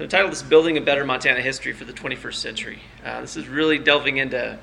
The 0.00 0.06
title 0.06 0.30
is 0.30 0.42
Building 0.42 0.78
a 0.78 0.80
Better 0.80 1.04
Montana 1.04 1.42
History 1.42 1.74
for 1.74 1.84
the 1.84 1.92
21st 1.92 2.34
Century. 2.36 2.78
Uh, 3.04 3.20
this 3.20 3.36
is 3.36 3.48
really 3.48 3.76
delving 3.76 4.16
into, 4.16 4.58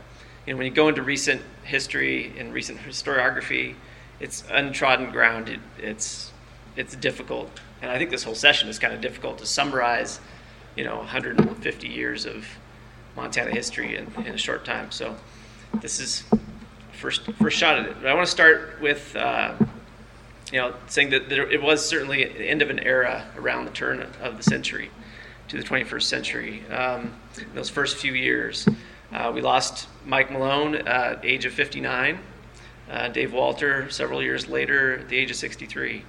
you 0.48 0.54
know, 0.54 0.58
when 0.58 0.66
you 0.66 0.74
go 0.74 0.88
into 0.88 1.04
recent 1.04 1.44
history 1.64 2.34
and 2.40 2.52
recent 2.52 2.80
historiography, 2.80 3.76
it's 4.20 4.44
untrodden 4.50 5.12
ground. 5.12 5.48
It, 5.48 5.60
it's, 5.78 6.32
it's 6.76 6.96
difficult. 6.96 7.52
And 7.84 7.92
I 7.92 8.00
think 8.00 8.10
this 8.10 8.24
whole 8.24 8.34
session 8.34 8.68
is 8.68 8.80
kind 8.80 8.96
of 8.96 9.00
difficult 9.00 9.38
to 9.38 9.46
summarize, 9.46 10.20
you 10.76 10.84
know, 10.84 10.98
150 10.98 11.88
years 11.88 12.26
of 12.26 12.48
Montana 13.16 13.52
history 13.52 13.96
in, 13.96 14.12
in 14.26 14.34
a 14.34 14.40
short 14.40 14.66
time. 14.66 14.90
So 14.90 15.16
this 15.82 16.00
is 16.00 16.24
first 16.94 17.32
first 17.34 17.58
shot 17.58 17.78
at 17.78 17.86
it. 17.86 17.96
But 18.02 18.10
I 18.10 18.16
want 18.16 18.26
to 18.26 18.32
start 18.32 18.80
with 18.82 19.16
uh, 19.16 19.54
you 20.52 20.60
know 20.60 20.74
saying 20.88 21.12
that 21.12 21.30
there, 21.30 21.48
it 21.48 21.62
was 21.62 21.88
certainly 21.88 22.24
the 22.24 22.46
end 22.46 22.64
of 22.64 22.72
an 22.72 22.80
era 22.80 23.28
around 23.38 23.66
the 23.66 23.72
turn 23.72 24.04
of 24.20 24.38
the 24.38 24.44
century 24.44 24.90
to 25.48 25.58
the 25.58 25.64
21st 25.64 26.04
century. 26.04 26.64
Um, 26.68 27.14
those 27.54 27.70
first 27.70 27.98
few 27.98 28.14
years, 28.14 28.68
uh, 29.12 29.32
we 29.34 29.42
lost 29.42 29.88
Mike 30.06 30.32
Malone 30.32 30.76
at 30.76 31.24
age 31.24 31.46
of 31.46 31.54
59. 31.54 32.20
Uh, 32.90 33.10
Dave 33.10 33.34
Walter 33.34 33.90
several 33.90 34.22
years 34.22 34.48
later 34.48 35.00
at 35.00 35.10
the 35.10 35.18
age 35.18 35.30
of 35.30 35.38
63. 35.38 36.04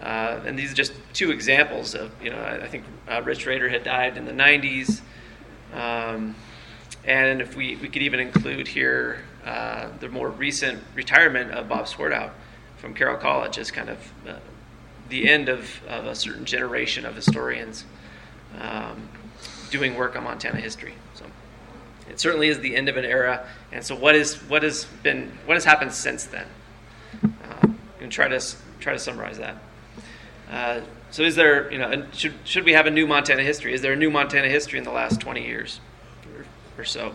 Uh, 0.00 0.40
and 0.44 0.58
these 0.58 0.72
are 0.72 0.74
just 0.74 0.92
two 1.12 1.30
examples 1.30 1.94
of, 1.94 2.10
you 2.22 2.30
know, 2.30 2.36
I, 2.36 2.64
I 2.64 2.68
think 2.68 2.84
uh, 3.08 3.22
Rich 3.22 3.46
Roeder 3.46 3.68
had 3.68 3.84
died 3.84 4.16
in 4.16 4.24
the 4.24 4.32
90s. 4.32 5.00
Um, 5.72 6.34
and 7.04 7.40
if 7.40 7.56
we, 7.56 7.76
we 7.76 7.88
could 7.88 8.02
even 8.02 8.20
include 8.20 8.68
here 8.68 9.20
uh, 9.44 9.88
the 10.00 10.08
more 10.08 10.28
recent 10.28 10.82
retirement 10.94 11.52
of 11.52 11.68
Bob 11.68 11.86
Swartout 11.86 12.32
from 12.76 12.94
Carroll 12.94 13.16
College 13.16 13.58
as 13.58 13.70
kind 13.70 13.88
of 13.88 14.12
uh, 14.28 14.34
the 15.08 15.28
end 15.28 15.48
of, 15.48 15.80
of, 15.88 16.04
a 16.06 16.14
certain 16.14 16.44
generation 16.44 17.06
of 17.06 17.14
historians 17.14 17.84
um, 18.60 19.08
doing 19.70 19.96
work 19.96 20.16
on 20.16 20.24
Montana 20.24 20.60
history. 20.60 20.94
So 21.14 21.24
it 22.08 22.20
certainly 22.20 22.48
is 22.48 22.60
the 22.60 22.76
end 22.76 22.88
of 22.88 22.96
an 22.96 23.04
era. 23.04 23.46
And 23.72 23.84
so 23.84 23.94
what 23.94 24.14
is 24.14 24.36
what 24.44 24.62
has 24.62 24.84
been 25.02 25.32
what 25.46 25.54
has 25.54 25.64
happened 25.64 25.92
since 25.92 26.24
then? 26.24 26.46
Uh, 27.22 27.68
and 28.00 28.10
try 28.10 28.28
to 28.28 28.40
try 28.80 28.92
to 28.92 28.98
summarize 28.98 29.38
that. 29.38 29.56
Uh, 30.50 30.80
so 31.10 31.22
is 31.22 31.34
there 31.34 31.70
you 31.72 31.78
know 31.78 32.06
should 32.12 32.34
should 32.44 32.64
we 32.64 32.72
have 32.72 32.86
a 32.86 32.90
new 32.90 33.06
Montana 33.06 33.42
history? 33.42 33.72
Is 33.74 33.82
there 33.82 33.92
a 33.92 33.96
new 33.96 34.10
Montana 34.10 34.48
history 34.48 34.78
in 34.78 34.84
the 34.84 34.92
last 34.92 35.20
20 35.20 35.44
years? 35.44 35.80
or 36.78 36.84
so. 36.84 37.14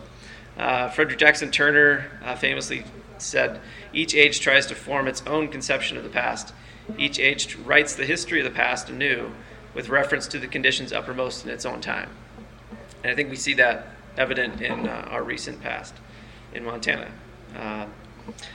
Uh, 0.56 0.88
Frederick 0.88 1.18
Jackson 1.18 1.50
Turner 1.50 2.06
uh, 2.24 2.36
famously 2.36 2.84
said, 3.18 3.60
Each 3.92 4.14
age 4.14 4.40
tries 4.40 4.66
to 4.66 4.74
form 4.74 5.08
its 5.08 5.22
own 5.26 5.48
conception 5.48 5.96
of 5.96 6.04
the 6.04 6.10
past. 6.10 6.52
Each 6.98 7.18
age 7.18 7.56
writes 7.56 7.94
the 7.94 8.04
history 8.04 8.40
of 8.40 8.44
the 8.44 8.56
past 8.56 8.88
anew 8.88 9.32
with 9.74 9.88
reference 9.88 10.26
to 10.28 10.38
the 10.38 10.46
conditions 10.46 10.92
uppermost 10.92 11.44
in 11.44 11.50
its 11.50 11.64
own 11.64 11.80
time. 11.80 12.10
And 13.02 13.10
I 13.10 13.14
think 13.14 13.30
we 13.30 13.36
see 13.36 13.54
that 13.54 13.88
evident 14.16 14.60
in 14.60 14.88
uh, 14.88 15.08
our 15.10 15.22
recent 15.22 15.60
past 15.60 15.94
in 16.54 16.64
Montana. 16.64 17.10
Uh, 17.56 17.86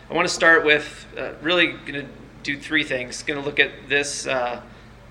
I 0.09 0.13
want 0.13 0.27
to 0.27 0.33
start 0.33 0.63
with 0.63 1.05
uh, 1.17 1.31
really 1.41 1.67
going 1.67 1.93
to 1.93 2.07
do 2.43 2.57
three 2.57 2.83
things. 2.83 3.23
Going 3.23 3.39
to 3.39 3.45
look 3.45 3.59
at 3.59 3.89
this 3.89 4.27
uh, 4.27 4.61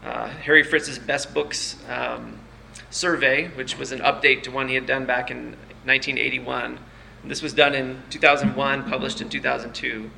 Harry 0.02 0.62
Fritz's 0.62 0.98
best 0.98 1.34
books 1.34 1.76
um, 1.88 2.38
survey, 2.90 3.48
which 3.48 3.78
was 3.78 3.92
an 3.92 4.00
update 4.00 4.42
to 4.44 4.50
one 4.50 4.68
he 4.68 4.74
had 4.74 4.86
done 4.86 5.04
back 5.04 5.30
in 5.30 5.56
1981. 5.84 6.78
This 7.24 7.42
was 7.42 7.52
done 7.52 7.74
in 7.74 8.02
2001, 8.10 8.88
published 8.88 9.20
in 9.20 9.28
2002. 9.28 10.10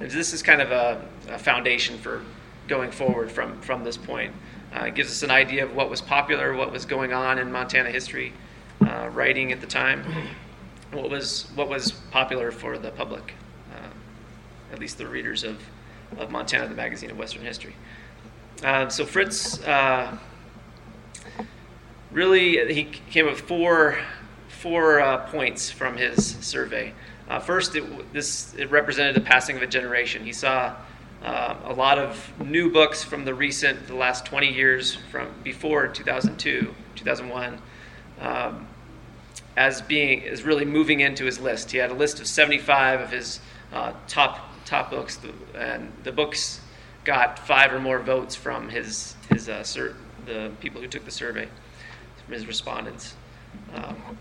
And 0.00 0.10
this 0.10 0.32
is 0.32 0.42
kind 0.42 0.60
of 0.60 0.72
a, 0.72 1.04
a 1.28 1.38
foundation 1.38 1.96
for 1.98 2.22
going 2.66 2.90
forward 2.90 3.30
from, 3.30 3.60
from 3.60 3.84
this 3.84 3.96
point. 3.96 4.32
Uh, 4.76 4.90
gives 4.90 5.10
us 5.10 5.22
an 5.22 5.30
idea 5.30 5.64
of 5.64 5.74
what 5.74 5.88
was 5.88 6.02
popular, 6.02 6.54
what 6.54 6.70
was 6.70 6.84
going 6.84 7.14
on 7.14 7.38
in 7.38 7.50
Montana 7.50 7.90
history 7.90 8.34
uh, 8.86 9.08
writing 9.10 9.50
at 9.50 9.62
the 9.62 9.66
time, 9.66 10.04
what 10.92 11.08
was, 11.08 11.50
what 11.54 11.66
was 11.66 11.92
popular 12.10 12.50
for 12.50 12.76
the 12.76 12.90
public, 12.90 13.32
uh, 13.72 13.88
at 14.74 14.78
least 14.78 14.98
the 14.98 15.06
readers 15.06 15.44
of, 15.44 15.62
of 16.18 16.30
Montana, 16.30 16.68
the 16.68 16.74
magazine 16.74 17.10
of 17.10 17.16
Western 17.16 17.42
history. 17.42 17.74
Uh, 18.62 18.86
so 18.90 19.06
Fritz 19.06 19.62
uh, 19.62 20.18
really, 22.12 22.74
he 22.74 22.84
came 22.84 23.26
up 23.26 23.32
with 23.32 23.40
four 23.40 23.98
four 24.48 25.00
uh, 25.00 25.18
points 25.30 25.70
from 25.70 25.96
his 25.96 26.36
survey. 26.40 26.92
First, 27.42 27.76
it, 27.76 28.12
this 28.12 28.54
it 28.54 28.70
represented 28.70 29.16
the 29.16 29.20
passing 29.20 29.56
of 29.56 29.62
a 29.62 29.66
generation. 29.66 30.22
He 30.22 30.32
saw 30.32 30.76
uh, 31.26 31.56
a 31.64 31.72
lot 31.72 31.98
of 31.98 32.32
new 32.40 32.70
books 32.70 33.02
from 33.02 33.24
the 33.24 33.34
recent, 33.34 33.88
the 33.88 33.96
last 33.96 34.24
20 34.26 34.52
years 34.52 34.94
from 35.10 35.28
before 35.42 35.88
2002, 35.88 36.72
2001, 36.94 37.58
um, 38.20 38.68
as 39.56 39.82
being 39.82 40.22
as 40.22 40.44
really 40.44 40.64
moving 40.64 41.00
into 41.00 41.24
his 41.24 41.40
list. 41.40 41.72
He 41.72 41.78
had 41.78 41.90
a 41.90 41.94
list 41.94 42.20
of 42.20 42.28
75 42.28 43.00
of 43.00 43.10
his 43.10 43.40
uh, 43.72 43.92
top 44.06 44.52
top 44.64 44.90
books, 44.90 45.18
and 45.56 45.92
the 46.04 46.12
books 46.12 46.60
got 47.02 47.40
five 47.40 47.72
or 47.72 47.80
more 47.80 47.98
votes 47.98 48.36
from 48.36 48.68
his 48.68 49.16
his 49.28 49.48
uh, 49.48 49.64
sur- 49.64 49.96
the 50.26 50.52
people 50.60 50.80
who 50.80 50.86
took 50.86 51.04
the 51.04 51.10
survey, 51.10 51.48
from 52.24 52.34
his 52.34 52.46
respondents. 52.46 53.16
Um, 53.74 54.16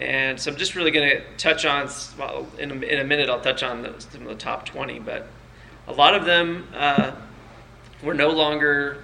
and 0.00 0.40
so 0.40 0.50
I'm 0.50 0.56
just 0.56 0.76
really 0.76 0.92
going 0.92 1.10
to 1.10 1.22
touch 1.36 1.64
on, 1.66 1.90
well, 2.18 2.46
in 2.58 2.70
a, 2.70 2.74
in 2.74 3.00
a 3.00 3.04
minute, 3.04 3.28
I'll 3.28 3.40
touch 3.40 3.62
on 3.62 3.82
the, 3.82 3.94
some 3.98 4.22
of 4.22 4.28
the 4.28 4.34
top 4.34 4.64
20, 4.64 4.98
but 5.00 5.26
a 5.90 5.92
lot 5.92 6.14
of 6.14 6.24
them 6.24 6.68
uh, 6.74 7.12
were 8.02 8.14
no 8.14 8.30
longer 8.30 9.02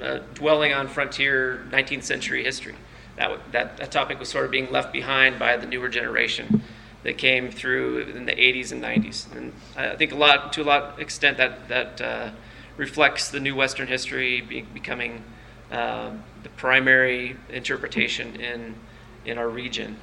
uh, 0.00 0.20
dwelling 0.34 0.72
on 0.72 0.86
frontier 0.86 1.66
19th 1.70 2.04
century 2.04 2.44
history. 2.44 2.76
That, 3.16 3.52
that, 3.52 3.76
that 3.78 3.90
topic 3.90 4.20
was 4.20 4.28
sort 4.28 4.44
of 4.44 4.52
being 4.52 4.70
left 4.70 4.92
behind 4.92 5.40
by 5.40 5.56
the 5.56 5.66
newer 5.66 5.88
generation 5.88 6.62
that 7.02 7.18
came 7.18 7.50
through 7.50 8.02
in 8.02 8.26
the 8.26 8.32
80s 8.32 8.70
and 8.70 8.82
90s. 8.82 9.34
And 9.36 9.52
I 9.76 9.96
think 9.96 10.12
a 10.12 10.14
lot, 10.14 10.52
to 10.52 10.62
a 10.62 10.64
lot 10.64 11.00
extent, 11.00 11.38
that, 11.38 11.68
that 11.68 12.00
uh, 12.00 12.30
reflects 12.76 13.30
the 13.30 13.40
new 13.40 13.56
Western 13.56 13.88
history 13.88 14.40
be, 14.40 14.62
becoming 14.62 15.24
uh, 15.72 16.12
the 16.44 16.48
primary 16.50 17.36
interpretation 17.50 18.36
in, 18.36 18.76
in 19.24 19.38
our 19.38 19.48
region 19.48 19.96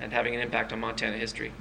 and 0.00 0.12
having 0.12 0.34
an 0.34 0.40
impact 0.40 0.72
on 0.72 0.78
Montana 0.78 1.16
history. 1.16 1.52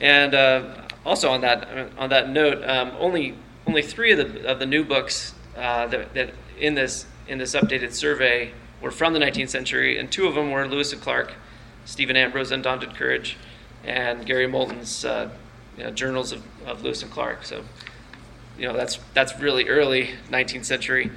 And 0.00 0.34
uh, 0.34 0.83
also 1.04 1.30
on 1.30 1.40
that 1.42 1.68
on 1.98 2.10
that 2.10 2.28
note, 2.30 2.62
um, 2.68 2.92
only 2.98 3.34
only 3.66 3.82
three 3.82 4.12
of 4.12 4.18
the 4.18 4.46
of 4.46 4.58
the 4.58 4.66
new 4.66 4.84
books 4.84 5.34
uh, 5.56 5.86
that, 5.86 6.14
that 6.14 6.30
in 6.58 6.74
this 6.74 7.06
in 7.28 7.38
this 7.38 7.54
updated 7.54 7.92
survey 7.92 8.52
were 8.80 8.90
from 8.90 9.12
the 9.12 9.18
19th 9.18 9.48
century, 9.48 9.98
and 9.98 10.10
two 10.10 10.26
of 10.26 10.34
them 10.34 10.50
were 10.50 10.66
Lewis 10.66 10.92
and 10.92 11.00
Clark, 11.00 11.32
Stephen 11.84 12.16
Ambrose' 12.16 12.50
Undaunted 12.50 12.94
Courage, 12.94 13.36
and 13.84 14.26
Gary 14.26 14.46
Moulton's 14.46 15.04
uh, 15.04 15.30
you 15.78 15.84
know, 15.84 15.90
Journals 15.90 16.32
of, 16.32 16.42
of 16.66 16.82
Lewis 16.82 17.02
and 17.02 17.10
Clark. 17.10 17.44
So, 17.44 17.64
you 18.58 18.68
know, 18.68 18.74
that's 18.74 18.98
that's 19.14 19.38
really 19.40 19.68
early 19.68 20.10
19th 20.30 20.64
century. 20.66 21.10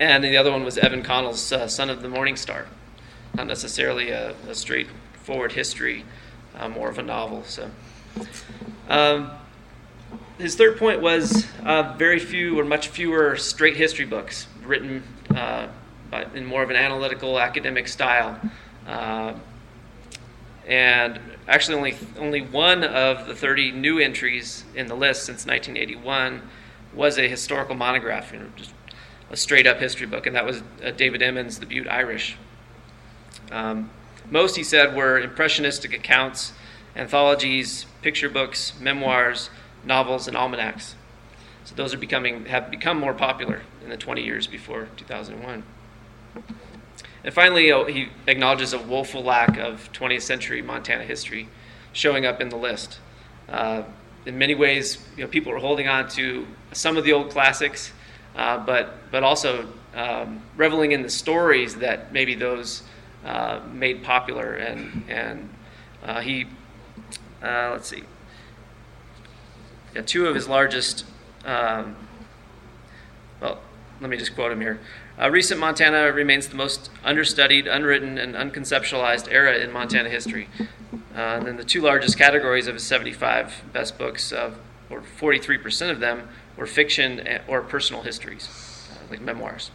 And 0.00 0.24
the 0.24 0.36
other 0.36 0.50
one 0.50 0.64
was 0.64 0.78
Evan 0.78 1.02
Connell's 1.04 1.52
uh, 1.52 1.68
Son 1.68 1.88
of 1.88 2.02
the 2.02 2.08
Morning 2.08 2.34
Star 2.36 2.66
not 3.34 3.46
necessarily 3.46 4.10
a, 4.10 4.34
a 4.48 4.54
straightforward 4.54 5.52
history, 5.52 6.04
uh, 6.56 6.68
more 6.68 6.88
of 6.88 6.98
a 6.98 7.02
novel. 7.02 7.42
So, 7.44 7.70
um, 8.88 9.30
his 10.38 10.56
third 10.56 10.78
point 10.78 11.00
was 11.00 11.46
uh, 11.64 11.94
very 11.96 12.18
few 12.18 12.58
or 12.58 12.64
much 12.64 12.88
fewer 12.88 13.36
straight 13.36 13.76
history 13.76 14.04
books 14.04 14.46
written 14.64 15.02
uh, 15.34 15.68
but 16.12 16.28
in 16.34 16.44
more 16.44 16.62
of 16.62 16.68
an 16.68 16.76
analytical 16.76 17.40
academic 17.40 17.88
style. 17.88 18.38
Uh, 18.86 19.32
and 20.66 21.18
actually, 21.48 21.76
only 21.76 21.96
only 22.18 22.40
one 22.42 22.84
of 22.84 23.26
the 23.26 23.34
30 23.34 23.72
new 23.72 23.98
entries 23.98 24.64
in 24.76 24.86
the 24.86 24.94
list 24.94 25.24
since 25.24 25.46
1981 25.46 26.42
was 26.94 27.18
a 27.18 27.26
historical 27.26 27.74
monograph, 27.74 28.32
you 28.32 28.38
know, 28.38 28.46
just 28.54 28.74
a 29.30 29.36
straight 29.36 29.66
up 29.66 29.80
history 29.80 30.06
book, 30.06 30.26
and 30.26 30.36
that 30.36 30.44
was 30.44 30.62
uh, 30.84 30.90
David 30.90 31.22
Emmons' 31.22 31.58
The 31.58 31.66
Butte 31.66 31.88
Irish. 31.88 32.36
Um, 33.50 33.90
most, 34.32 34.56
he 34.56 34.64
said, 34.64 34.96
were 34.96 35.20
impressionistic 35.20 35.92
accounts, 35.92 36.54
anthologies, 36.96 37.84
picture 38.00 38.30
books, 38.30 38.72
memoirs, 38.80 39.50
novels, 39.84 40.26
and 40.26 40.34
almanacs. 40.34 40.94
So 41.64 41.74
those 41.74 41.92
are 41.92 41.98
becoming 41.98 42.46
have 42.46 42.70
become 42.70 42.98
more 42.98 43.12
popular 43.12 43.60
in 43.84 43.90
the 43.90 43.96
20 43.98 44.24
years 44.24 44.46
before 44.46 44.88
2001. 44.96 45.62
And 47.24 47.34
finally, 47.34 47.70
oh, 47.72 47.84
he 47.84 48.08
acknowledges 48.26 48.72
a 48.72 48.78
woeful 48.78 49.22
lack 49.22 49.58
of 49.58 49.92
20th 49.92 50.22
century 50.22 50.62
Montana 50.62 51.04
history 51.04 51.48
showing 51.92 52.24
up 52.24 52.40
in 52.40 52.48
the 52.48 52.56
list. 52.56 53.00
Uh, 53.50 53.82
in 54.24 54.38
many 54.38 54.54
ways, 54.54 55.06
you 55.14 55.24
know, 55.24 55.28
people 55.28 55.52
are 55.52 55.58
holding 55.58 55.88
on 55.88 56.08
to 56.08 56.46
some 56.72 56.96
of 56.96 57.04
the 57.04 57.12
old 57.12 57.30
classics, 57.30 57.92
uh, 58.34 58.56
but 58.64 59.10
but 59.10 59.22
also 59.22 59.68
um, 59.94 60.42
reveling 60.56 60.92
in 60.92 61.02
the 61.02 61.10
stories 61.10 61.76
that 61.76 62.14
maybe 62.14 62.34
those 62.34 62.82
uh, 63.24 63.60
made 63.72 64.02
popular, 64.02 64.54
and 64.54 65.04
and 65.08 65.48
uh, 66.02 66.20
he 66.20 66.46
uh, 67.42 67.70
let's 67.72 67.88
see, 67.88 68.04
yeah, 69.94 70.02
two 70.02 70.26
of 70.26 70.34
his 70.34 70.48
largest. 70.48 71.04
Um, 71.44 71.96
well, 73.40 73.60
let 74.00 74.10
me 74.10 74.16
just 74.16 74.34
quote 74.34 74.52
him 74.52 74.60
here. 74.60 74.80
Uh, 75.20 75.30
recent 75.30 75.60
Montana 75.60 76.12
remains 76.12 76.48
the 76.48 76.54
most 76.54 76.90
understudied, 77.04 77.66
unwritten, 77.66 78.16
and 78.16 78.34
unconceptualized 78.34 79.30
era 79.30 79.56
in 79.56 79.72
Montana 79.72 80.08
history. 80.08 80.48
Uh, 81.14 81.18
and 81.18 81.46
then 81.46 81.56
the 81.56 81.64
two 81.64 81.80
largest 81.80 82.16
categories 82.16 82.66
of 82.66 82.74
his 82.74 82.84
75 82.84 83.64
best 83.72 83.98
books, 83.98 84.32
uh, 84.32 84.54
or 84.88 85.02
43% 85.02 85.90
of 85.90 86.00
them, 86.00 86.28
were 86.56 86.66
fiction 86.66 87.26
or 87.46 87.60
personal 87.60 88.02
histories, 88.02 88.88
uh, 88.92 89.10
like 89.10 89.20
memoirs. 89.20 89.70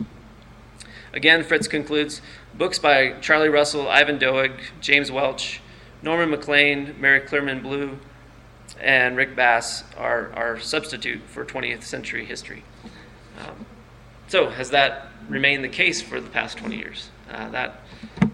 Again, 1.13 1.44
Fritz 1.44 1.67
concludes 1.67 2.21
books 2.57 2.80
by 2.80 3.12
Charlie 3.21 3.50
Russell, 3.50 3.88
Ivan 3.88 4.18
Doig, 4.18 4.51
James 4.81 5.12
Welch, 5.12 5.62
Norman 6.01 6.31
Maclean, 6.31 6.95
Mary 7.00 7.19
Clearman 7.19 7.62
Blew, 7.62 8.00
and 8.80 9.15
Rick 9.15 9.36
Bass 9.36 9.83
are 9.95 10.31
our 10.33 10.59
substitute 10.59 11.21
for 11.27 11.45
20th 11.45 11.83
century 11.83 12.25
history. 12.25 12.63
Um, 13.39 13.65
so, 14.27 14.50
has 14.50 14.71
that 14.71 15.09
remained 15.30 15.63
the 15.63 15.69
case 15.69 16.01
for 16.01 16.19
the 16.19 16.30
past 16.30 16.57
20 16.57 16.75
years? 16.75 17.09
Uh, 17.31 17.50
that 17.50 17.81
uh, 18.21 18.27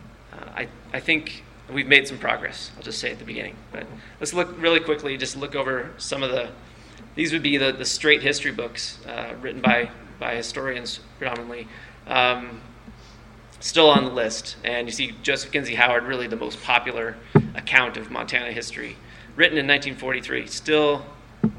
I, 0.56 0.68
I 0.94 1.00
think 1.00 1.44
we've 1.72 1.88
made 1.88 2.08
some 2.08 2.18
progress. 2.18 2.72
I'll 2.78 2.84
just 2.84 3.00
say 3.00 3.12
at 3.12 3.20
the 3.20 3.26
beginning. 3.26 3.58
But 3.72 3.86
let's 4.20 4.34
look 4.34 4.60
really 4.60 4.80
quickly, 4.80 5.18
just 5.18 5.36
look 5.36 5.56
over 5.56 5.92
some 5.98 6.24
of 6.24 6.32
the. 6.32 6.50
These 7.16 7.32
would 7.32 7.44
be 7.44 7.58
the, 7.58 7.72
the 7.72 7.86
straight 7.86 8.24
history 8.24 8.52
books 8.52 9.00
uh, 9.06 9.36
written 9.40 9.62
by, 9.62 9.92
by 10.20 10.36
historians 10.36 11.00
predominantly. 11.20 11.68
Um, 12.08 12.62
still 13.64 13.90
on 13.90 14.04
the 14.04 14.12
list. 14.12 14.58
And 14.64 14.88
you 14.88 14.92
see 14.92 15.14
Joseph 15.24 15.52
Kinsey 15.52 15.76
Howard, 15.76 16.04
really 16.04 16.28
the 16.28 16.36
most 16.36 16.62
popular 16.62 17.16
account 17.56 17.96
of 17.96 18.12
Montana 18.12 18.52
history, 18.52 18.98
written 19.36 19.58
in 19.58 19.66
1943, 19.66 20.48
still 20.48 21.06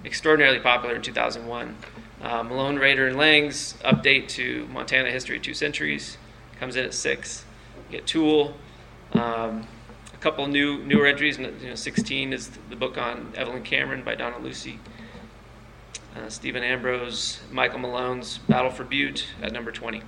extraordinarily 0.05 0.61
popular 0.61 0.97
in 0.97 1.03
2001. 1.03 1.77
Uh, 2.23 2.43
Malone, 2.43 2.77
Roeder, 2.79 3.09
and 3.09 3.17
Lang's 3.17 3.75
update 3.85 4.29
to 4.29 4.67
Montana 4.67 5.11
history 5.11 5.41
two 5.41 5.55
centuries 5.55 6.19
comes 6.61 6.77
in 6.77 6.85
at 6.85 6.95
six. 6.95 7.45
You 7.91 7.99
get 7.99 8.06
Toole, 8.06 8.55
Um, 9.15 9.67
a 10.12 10.17
couple 10.19 10.47
new 10.47 10.79
newer 10.85 11.06
entries. 11.06 11.39
You 11.39 11.51
know, 11.69 11.75
16 11.75 12.33
is 12.33 12.51
the 12.69 12.77
book 12.77 12.99
on 12.99 13.33
Evelyn 13.37 13.62
Cameron 13.62 14.03
by 14.03 14.15
Donna 14.15 14.39
Lucey. 14.39 14.79
Uh, 16.17 16.29
Stephen 16.29 16.62
Ambrose, 16.62 17.41
Michael 17.51 17.79
Malone's 17.81 18.39
Battle 18.39 18.71
for 18.71 18.85
Butte 18.85 19.27
at 19.43 19.53
number 19.53 19.73
20. 19.73 20.03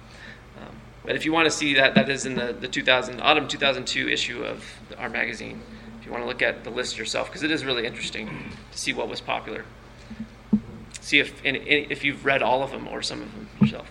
But 1.06 1.14
if 1.14 1.24
you 1.24 1.32
want 1.32 1.46
to 1.46 1.52
see 1.52 1.74
that, 1.74 1.94
that 1.94 2.08
is 2.08 2.26
in 2.26 2.34
the, 2.34 2.52
the 2.52 2.66
2000, 2.66 3.20
autumn 3.20 3.46
2002 3.46 4.08
issue 4.08 4.42
of 4.42 4.64
our 4.98 5.08
magazine. 5.08 5.62
If 6.00 6.06
you 6.06 6.10
want 6.10 6.24
to 6.24 6.28
look 6.28 6.42
at 6.42 6.64
the 6.64 6.70
list 6.70 6.98
yourself, 6.98 7.28
because 7.28 7.44
it 7.44 7.52
is 7.52 7.64
really 7.64 7.86
interesting 7.86 8.26
to 8.72 8.78
see 8.78 8.92
what 8.92 9.08
was 9.08 9.20
popular. 9.20 9.64
See 11.00 11.20
if, 11.20 11.40
if 11.44 12.02
you've 12.02 12.24
read 12.24 12.42
all 12.42 12.64
of 12.64 12.72
them 12.72 12.88
or 12.88 13.02
some 13.02 13.22
of 13.22 13.32
them 13.32 13.48
yourself. 13.60 13.88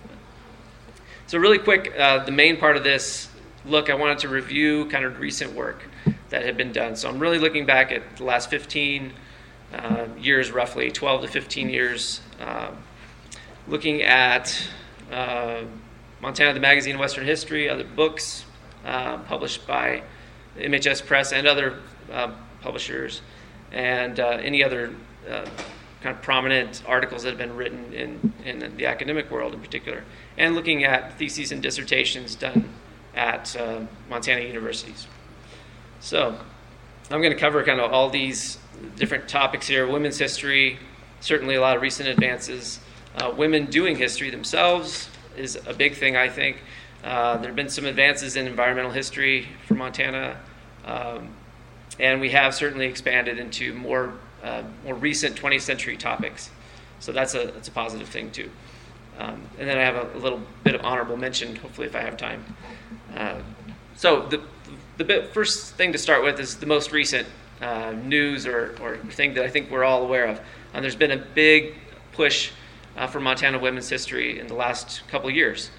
So, 1.27 1.37
really 1.37 1.57
quick, 1.57 1.93
uh, 1.97 2.25
the 2.25 2.31
main 2.33 2.57
part 2.57 2.75
of 2.75 2.83
this 2.83 3.29
look, 3.65 3.89
I 3.89 3.95
wanted 3.95 4.19
to 4.19 4.27
review 4.27 4.85
kind 4.89 5.05
of 5.05 5.19
recent 5.19 5.53
work 5.53 5.83
that 6.29 6.43
had 6.43 6.57
been 6.57 6.73
done. 6.73 6.97
So, 6.97 7.07
I'm 7.07 7.17
really 7.17 7.39
looking 7.39 7.65
back 7.65 7.93
at 7.93 8.17
the 8.17 8.25
last 8.25 8.49
15 8.49 9.13
uh, 9.73 10.07
years, 10.19 10.51
roughly 10.51 10.91
12 10.91 11.21
to 11.21 11.27
15 11.29 11.69
years, 11.69 12.19
uh, 12.41 12.71
looking 13.67 14.03
at 14.03 14.67
uh, 15.11 15.61
Montana 16.21 16.53
the 16.53 16.59
Magazine 16.59 16.95
of 16.95 17.01
Western 17.01 17.25
History, 17.25 17.69
other 17.69 17.83
books 17.83 18.45
uh, 18.85 19.17
published 19.19 19.65
by 19.67 20.03
MHS 20.57 21.05
Press 21.05 21.31
and 21.33 21.47
other 21.47 21.79
uh, 22.11 22.31
publishers, 22.61 23.21
and 23.71 24.19
any 24.19 24.63
other 24.63 24.93
kind 26.05 26.15
of 26.15 26.21
prominent 26.21 26.83
articles 26.85 27.23
that 27.23 27.29
have 27.29 27.37
been 27.39 27.55
written 27.55 27.91
in, 27.91 28.31
in 28.45 28.77
the 28.77 28.85
academic 28.85 29.31
world 29.31 29.55
in 29.55 29.59
particular, 29.59 30.03
and 30.37 30.53
looking 30.53 30.83
at 30.83 31.17
theses 31.17 31.51
and 31.51 31.63
dissertations 31.63 32.35
done 32.35 32.69
at 33.15 33.55
uh, 33.55 33.81
Montana 34.07 34.41
universities. 34.41 35.07
So, 35.99 36.37
I'm 37.09 37.21
going 37.21 37.33
to 37.33 37.39
cover 37.39 37.63
kind 37.63 37.79
of 37.79 37.91
all 37.91 38.11
these 38.11 38.59
different 38.97 39.27
topics 39.27 39.67
here 39.67 39.87
women's 39.87 40.19
history, 40.19 40.77
certainly 41.21 41.55
a 41.55 41.61
lot 41.61 41.75
of 41.75 41.81
recent 41.81 42.07
advances. 42.07 42.79
Uh, 43.17 43.33
women 43.35 43.65
doing 43.65 43.95
history 43.95 44.29
themselves 44.29 45.09
is 45.37 45.57
a 45.67 45.73
big 45.73 45.95
thing, 45.95 46.15
I 46.15 46.29
think. 46.29 46.57
Uh, 47.03 47.37
there 47.37 47.47
have 47.47 47.55
been 47.55 47.69
some 47.69 47.85
advances 47.85 48.35
in 48.35 48.47
environmental 48.47 48.91
history 48.91 49.47
for 49.67 49.75
Montana, 49.75 50.37
um, 50.85 51.29
and 51.99 52.19
we 52.19 52.31
have 52.31 52.55
certainly 52.55 52.87
expanded 52.87 53.37
into 53.37 53.73
more, 53.73 54.13
uh, 54.43 54.63
more 54.83 54.95
recent 54.95 55.35
20th 55.35 55.61
century 55.61 55.97
topics. 55.97 56.49
So 56.99 57.11
that's 57.11 57.35
a, 57.35 57.45
that's 57.45 57.67
a 57.67 57.71
positive 57.71 58.09
thing, 58.09 58.31
too. 58.31 58.49
Um, 59.19 59.41
and 59.59 59.69
then 59.69 59.77
I 59.77 59.81
have 59.81 59.95
a, 59.95 60.17
a, 60.17 60.19
little 60.19 60.41
bit 60.63 60.75
of 60.75 60.81
honorable 60.83 61.15
mention, 61.15 61.55
hopefully, 61.55 61.87
if 61.87 61.95
I 61.95 62.01
have 62.01 62.17
time. 62.17 62.43
Uh, 63.15 63.39
so 63.95 64.27
the, 64.27 64.41
the 64.97 65.03
bit, 65.03 65.33
first 65.33 65.75
thing 65.75 65.91
to 65.91 65.97
start 65.97 66.23
with 66.23 66.39
is 66.39 66.57
the 66.57 66.65
most 66.65 66.91
recent 66.91 67.27
uh, 67.61 67.93
news 68.03 68.45
or, 68.45 68.75
or 68.81 68.97
thing 68.97 69.33
that 69.35 69.45
I 69.45 69.49
think 69.49 69.71
we're 69.71 69.83
all 69.83 70.03
aware 70.03 70.25
of. 70.25 70.41
And 70.73 70.83
there's 70.83 70.95
been 70.95 71.11
a 71.11 71.17
big 71.17 71.75
push 72.11 72.51
uh, 72.95 73.07
for 73.07 73.19
Montana 73.19 73.59
women's 73.59 73.89
history 73.89 74.39
in 74.39 74.47
the 74.47 74.53
last 74.53 75.07
couple 75.07 75.29
years, 75.29 75.71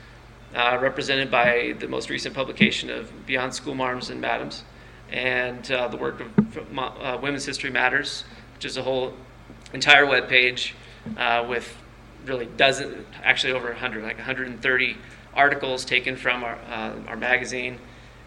uh, 0.55 0.79
represented 0.81 1.31
by 1.31 1.75
the 1.79 1.89
most 1.89 2.11
recent 2.11 2.35
publication 2.35 2.91
of 2.91 3.27
Beyond 3.27 3.55
School 3.55 3.75
Marms 3.75 4.11
and 4.11 4.21
Madams 4.21 4.65
and 5.11 5.71
uh, 5.71 5.89
the 5.89 5.97
work 5.97 6.21
of 6.21 6.79
uh, 6.79 7.19
Women's 7.23 7.45
History 7.45 7.71
Matters, 7.71 8.25
which 8.55 8.65
is 8.65 8.77
a 8.77 8.83
whole 8.83 9.15
entire 9.73 10.07
web 10.07 10.29
page 10.29 10.75
uh, 11.17 11.47
with 11.49 11.77
really 12.25 12.47
dozen, 12.57 13.07
actually 13.23 13.53
over 13.53 13.69
100, 13.69 14.03
like 14.03 14.17
130 14.17 14.97
articles 15.35 15.85
taken 15.85 16.17
from 16.17 16.43
our, 16.43 16.59
our 17.07 17.17
magazine 17.17 17.79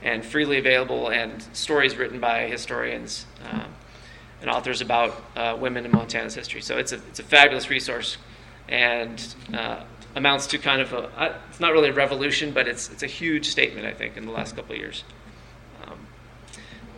and 0.01 0.23
freely 0.23 0.57
available, 0.57 1.09
and 1.09 1.43
stories 1.53 1.97
written 1.97 2.19
by 2.19 2.47
historians 2.47 3.25
uh, 3.43 3.65
and 4.41 4.49
authors 4.49 4.81
about 4.81 5.21
uh, 5.35 5.57
women 5.59 5.85
in 5.85 5.91
Montana's 5.91 6.33
history. 6.33 6.61
So 6.61 6.77
it's 6.77 6.93
a, 6.93 6.95
it's 6.95 7.19
a 7.19 7.23
fabulous 7.23 7.69
resource 7.69 8.17
and 8.69 9.35
uh, 9.53 9.83
amounts 10.15 10.47
to 10.47 10.57
kind 10.57 10.81
of 10.81 10.93
a, 10.93 11.35
it's 11.49 11.59
not 11.59 11.73
really 11.73 11.89
a 11.89 11.93
revolution, 11.93 12.51
but 12.51 12.67
it's, 12.67 12.89
it's 12.91 13.03
a 13.03 13.07
huge 13.07 13.47
statement, 13.47 13.85
I 13.85 13.93
think, 13.93 14.15
in 14.15 14.25
the 14.25 14.31
last 14.31 14.55
couple 14.55 14.73
of 14.73 14.77
years. 14.77 15.03
Um, 15.85 16.07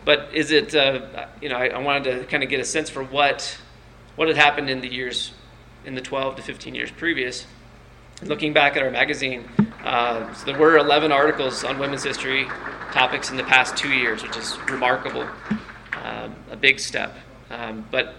but 0.04 0.30
is 0.34 0.50
it, 0.52 0.74
uh, 0.74 1.26
you 1.40 1.48
know, 1.48 1.56
I, 1.56 1.68
I 1.68 1.78
wanted 1.78 2.20
to 2.20 2.24
kind 2.26 2.42
of 2.42 2.48
get 2.48 2.60
a 2.60 2.64
sense 2.64 2.90
for 2.90 3.02
what, 3.02 3.56
what 4.16 4.28
had 4.28 4.36
happened 4.36 4.70
in 4.70 4.80
the 4.80 4.88
years, 4.92 5.32
in 5.84 5.94
the 5.94 6.00
12 6.00 6.36
to 6.36 6.42
15 6.42 6.74
years 6.74 6.90
previous. 6.90 7.46
Looking 8.22 8.52
back 8.52 8.76
at 8.76 8.82
our 8.82 8.90
magazine, 8.90 9.48
uh, 9.82 10.32
so 10.34 10.46
there 10.46 10.58
were 10.58 10.76
11 10.76 11.10
articles 11.10 11.64
on 11.64 11.78
women's 11.78 12.04
history 12.04 12.46
topics 12.92 13.30
in 13.30 13.36
the 13.36 13.44
past 13.44 13.76
two 13.76 13.92
years, 13.92 14.22
which 14.22 14.36
is 14.36 14.56
remarkable, 14.68 15.26
um, 15.94 16.36
a 16.50 16.56
big 16.56 16.78
step. 16.78 17.16
Um, 17.50 17.86
but 17.90 18.14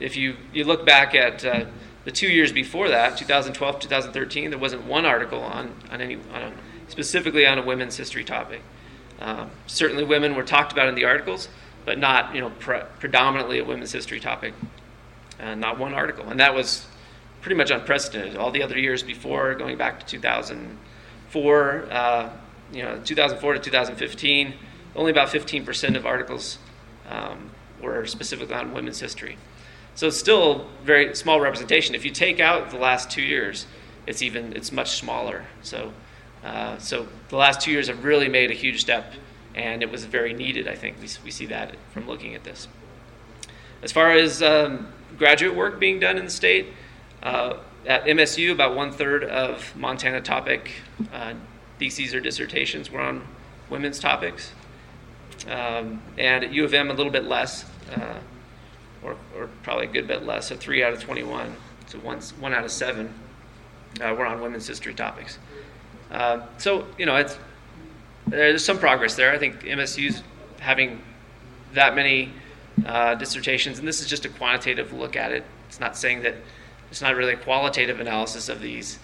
if 0.00 0.16
you, 0.16 0.36
you 0.52 0.64
look 0.64 0.84
back 0.84 1.14
at 1.14 1.44
uh, 1.44 1.64
the 2.08 2.12
two 2.12 2.28
years 2.28 2.52
before 2.52 2.88
that, 2.88 3.18
2012, 3.18 3.80
2013, 3.80 4.48
there 4.48 4.58
wasn't 4.58 4.82
one 4.84 5.04
article 5.04 5.42
on, 5.42 5.74
on 5.90 6.00
any, 6.00 6.14
on 6.32 6.42
a, 6.42 6.52
specifically 6.88 7.46
on 7.46 7.58
a 7.58 7.62
women's 7.62 7.98
history 7.98 8.24
topic. 8.24 8.62
Um, 9.20 9.50
certainly, 9.66 10.04
women 10.04 10.34
were 10.34 10.42
talked 10.42 10.72
about 10.72 10.88
in 10.88 10.94
the 10.94 11.04
articles, 11.04 11.50
but 11.84 11.98
not 11.98 12.34
you 12.34 12.40
know 12.40 12.48
pre- 12.48 12.80
predominantly 12.98 13.58
a 13.58 13.64
women's 13.64 13.92
history 13.92 14.20
topic. 14.20 14.54
Uh, 15.38 15.54
not 15.54 15.78
one 15.78 15.92
article, 15.92 16.26
and 16.30 16.40
that 16.40 16.54
was 16.54 16.86
pretty 17.42 17.56
much 17.56 17.70
unprecedented. 17.70 18.36
All 18.36 18.50
the 18.52 18.62
other 18.62 18.78
years 18.78 19.02
before, 19.02 19.54
going 19.54 19.76
back 19.76 20.00
to 20.00 20.06
2004, 20.06 21.88
uh, 21.90 22.30
you 22.72 22.84
know, 22.84 23.02
2004 23.04 23.52
to 23.52 23.60
2015, 23.60 24.54
only 24.96 25.10
about 25.10 25.28
15% 25.28 25.94
of 25.94 26.06
articles 26.06 26.56
um, 27.06 27.50
were 27.82 28.06
specifically 28.06 28.54
on 28.54 28.72
women's 28.72 28.98
history. 28.98 29.36
So 29.98 30.06
it's 30.06 30.16
still 30.16 30.64
very 30.84 31.12
small 31.16 31.40
representation. 31.40 31.96
If 31.96 32.04
you 32.04 32.12
take 32.12 32.38
out 32.38 32.70
the 32.70 32.76
last 32.76 33.10
two 33.10 33.20
years, 33.20 33.66
it's 34.06 34.22
even 34.22 34.52
it's 34.52 34.70
much 34.70 34.92
smaller. 34.92 35.46
So, 35.62 35.92
uh, 36.44 36.78
so 36.78 37.08
the 37.30 37.36
last 37.36 37.60
two 37.60 37.72
years 37.72 37.88
have 37.88 38.04
really 38.04 38.28
made 38.28 38.52
a 38.52 38.54
huge 38.54 38.80
step, 38.80 39.12
and 39.56 39.82
it 39.82 39.90
was 39.90 40.04
very 40.04 40.32
needed. 40.32 40.68
I 40.68 40.76
think 40.76 40.98
we, 41.00 41.08
we 41.24 41.32
see 41.32 41.46
that 41.46 41.74
from 41.92 42.06
looking 42.06 42.36
at 42.36 42.44
this. 42.44 42.68
As 43.82 43.90
far 43.90 44.12
as 44.12 44.40
um, 44.40 44.86
graduate 45.16 45.56
work 45.56 45.80
being 45.80 45.98
done 45.98 46.16
in 46.16 46.26
the 46.26 46.30
state, 46.30 46.68
uh, 47.24 47.54
at 47.84 48.04
MSU, 48.04 48.52
about 48.52 48.76
one 48.76 48.92
third 48.92 49.24
of 49.24 49.74
Montana 49.74 50.20
topic 50.20 50.74
uh, 51.12 51.34
theses 51.80 52.14
or 52.14 52.20
dissertations 52.20 52.88
were 52.88 53.00
on 53.00 53.26
women's 53.68 53.98
topics. 53.98 54.52
Um, 55.48 56.00
and 56.16 56.44
at 56.44 56.52
U 56.52 56.64
of 56.64 56.72
M, 56.72 56.88
a 56.88 56.94
little 56.94 57.10
bit 57.10 57.24
less, 57.24 57.64
uh, 57.92 58.18
or, 59.02 59.16
or, 59.36 59.48
probably 59.62 59.86
a 59.86 59.90
good 59.90 60.06
bit 60.06 60.24
less, 60.24 60.48
so 60.48 60.56
three 60.56 60.82
out 60.82 60.92
of 60.92 61.00
21, 61.00 61.54
so 61.86 61.98
one, 61.98 62.20
one 62.40 62.52
out 62.52 62.64
of 62.64 62.70
seven 62.70 63.12
uh, 64.00 64.14
were 64.14 64.26
on 64.26 64.40
women's 64.40 64.66
history 64.66 64.94
topics. 64.94 65.38
Uh, 66.10 66.40
so, 66.58 66.86
you 66.98 67.06
know, 67.06 67.16
it's, 67.16 67.38
there's 68.26 68.64
some 68.64 68.78
progress 68.78 69.14
there. 69.14 69.32
I 69.32 69.38
think 69.38 69.62
MSU's 69.62 70.22
having 70.60 71.00
that 71.74 71.94
many 71.94 72.32
uh, 72.86 73.14
dissertations, 73.14 73.78
and 73.78 73.86
this 73.86 74.00
is 74.00 74.06
just 74.06 74.24
a 74.24 74.28
quantitative 74.28 74.92
look 74.92 75.16
at 75.16 75.32
it. 75.32 75.44
It's 75.68 75.80
not 75.80 75.96
saying 75.96 76.22
that, 76.22 76.34
it's 76.90 77.02
not 77.02 77.16
really 77.16 77.34
a 77.34 77.36
qualitative 77.36 78.00
analysis 78.00 78.48
of 78.48 78.60
these, 78.60 78.98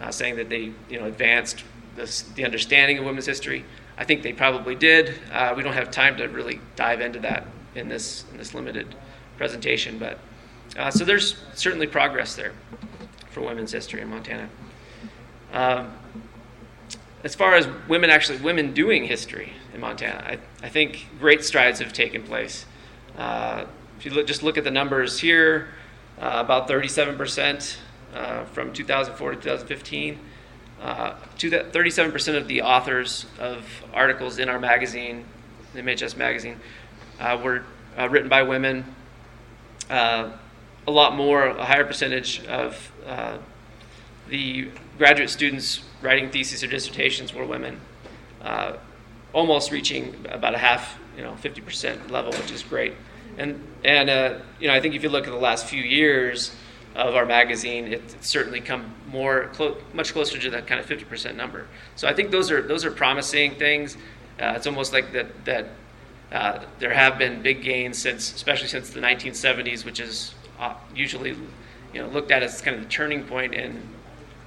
uh, 0.00 0.10
saying 0.10 0.36
that 0.36 0.48
they, 0.48 0.72
you 0.88 0.98
know, 0.98 1.06
advanced 1.06 1.64
the, 1.96 2.24
the 2.34 2.44
understanding 2.44 2.98
of 2.98 3.04
women's 3.04 3.26
history. 3.26 3.64
I 3.96 4.04
think 4.04 4.22
they 4.22 4.32
probably 4.32 4.74
did. 4.74 5.14
Uh, 5.32 5.54
we 5.56 5.62
don't 5.62 5.74
have 5.74 5.90
time 5.90 6.16
to 6.18 6.26
really 6.26 6.60
dive 6.76 7.00
into 7.00 7.20
that 7.20 7.46
in 7.74 7.88
this 7.88 8.24
in 8.32 8.38
this 8.38 8.54
limited 8.54 8.94
presentation, 9.40 9.96
but 9.96 10.18
uh, 10.76 10.90
so 10.90 11.02
there's 11.02 11.34
certainly 11.54 11.86
progress 11.86 12.36
there 12.36 12.52
for 13.30 13.40
women's 13.40 13.72
history 13.72 14.02
in 14.02 14.10
Montana. 14.10 14.50
Um, 15.54 15.94
as 17.24 17.34
far 17.34 17.54
as 17.54 17.66
women 17.88 18.10
actually 18.10 18.36
women 18.36 18.74
doing 18.74 19.04
history 19.04 19.54
in 19.72 19.80
Montana, 19.80 20.22
I, 20.26 20.66
I 20.66 20.68
think 20.68 21.06
great 21.18 21.42
strides 21.42 21.78
have 21.78 21.94
taken 21.94 22.22
place. 22.22 22.66
Uh, 23.16 23.64
if 23.98 24.04
you 24.04 24.10
look, 24.10 24.26
just 24.26 24.42
look 24.42 24.58
at 24.58 24.64
the 24.64 24.70
numbers 24.70 25.18
here, 25.18 25.68
uh, 26.20 26.32
about 26.34 26.68
37% 26.68 27.78
uh, 28.14 28.44
from 28.44 28.74
2004 28.74 29.30
to 29.30 29.36
2015. 29.36 30.18
Uh, 30.82 31.14
to 31.38 31.48
that 31.48 31.72
37% 31.72 32.36
of 32.36 32.46
the 32.46 32.60
authors 32.60 33.24
of 33.38 33.64
articles 33.94 34.38
in 34.38 34.50
our 34.50 34.58
magazine, 34.58 35.24
MHS 35.74 36.14
magazine, 36.18 36.60
uh, 37.18 37.40
were 37.42 37.64
written 37.96 38.28
by 38.28 38.42
women. 38.42 38.84
Uh, 39.90 40.30
a 40.86 40.90
lot 40.90 41.14
more, 41.14 41.46
a 41.46 41.64
higher 41.64 41.84
percentage 41.84 42.44
of 42.46 42.92
uh, 43.06 43.36
the 44.28 44.68
graduate 44.96 45.28
students 45.28 45.82
writing 46.00 46.30
theses 46.30 46.64
or 46.64 46.68
dissertations 46.68 47.34
were 47.34 47.44
women, 47.44 47.78
uh, 48.42 48.76
almost 49.34 49.70
reaching 49.70 50.14
about 50.30 50.54
a 50.54 50.58
half, 50.58 50.98
you 51.16 51.22
know, 51.22 51.32
50% 51.42 52.10
level, 52.10 52.32
which 52.32 52.50
is 52.50 52.62
great. 52.62 52.94
And, 53.36 53.62
and 53.84 54.40
you 54.58 54.68
know, 54.68 54.74
I 54.74 54.80
think 54.80 54.94
if 54.94 55.02
you 55.02 55.10
look 55.10 55.26
at 55.26 55.30
the 55.30 55.36
last 55.36 55.66
few 55.66 55.82
years, 55.82 56.52
of 56.94 57.14
our 57.14 57.24
magazine, 57.24 57.86
it's 57.92 58.28
certainly 58.28 58.60
come 58.60 58.94
more 59.06 59.46
clo- 59.52 59.76
much 59.92 60.12
closer 60.12 60.38
to 60.38 60.50
that 60.50 60.66
kind 60.66 60.80
of 60.80 60.86
50% 60.86 61.36
number. 61.36 61.66
So 61.96 62.08
I 62.08 62.14
think 62.14 62.30
those 62.30 62.50
are 62.50 62.62
those 62.62 62.84
are 62.84 62.90
promising 62.90 63.54
things. 63.54 63.96
Uh, 64.40 64.54
it's 64.56 64.66
almost 64.66 64.92
like 64.92 65.12
that 65.12 65.44
that 65.44 65.66
uh, 66.32 66.60
there 66.78 66.92
have 66.94 67.18
been 67.18 67.42
big 67.42 67.62
gains 67.62 67.98
since, 67.98 68.32
especially 68.32 68.68
since 68.68 68.90
the 68.90 69.00
1970s, 69.00 69.84
which 69.84 69.98
is 69.98 70.34
uh, 70.60 70.74
usually 70.94 71.30
you 71.92 72.00
know 72.00 72.08
looked 72.08 72.30
at 72.30 72.42
as 72.42 72.60
kind 72.60 72.76
of 72.76 72.82
the 72.84 72.88
turning 72.88 73.24
point 73.24 73.52
in 73.52 73.82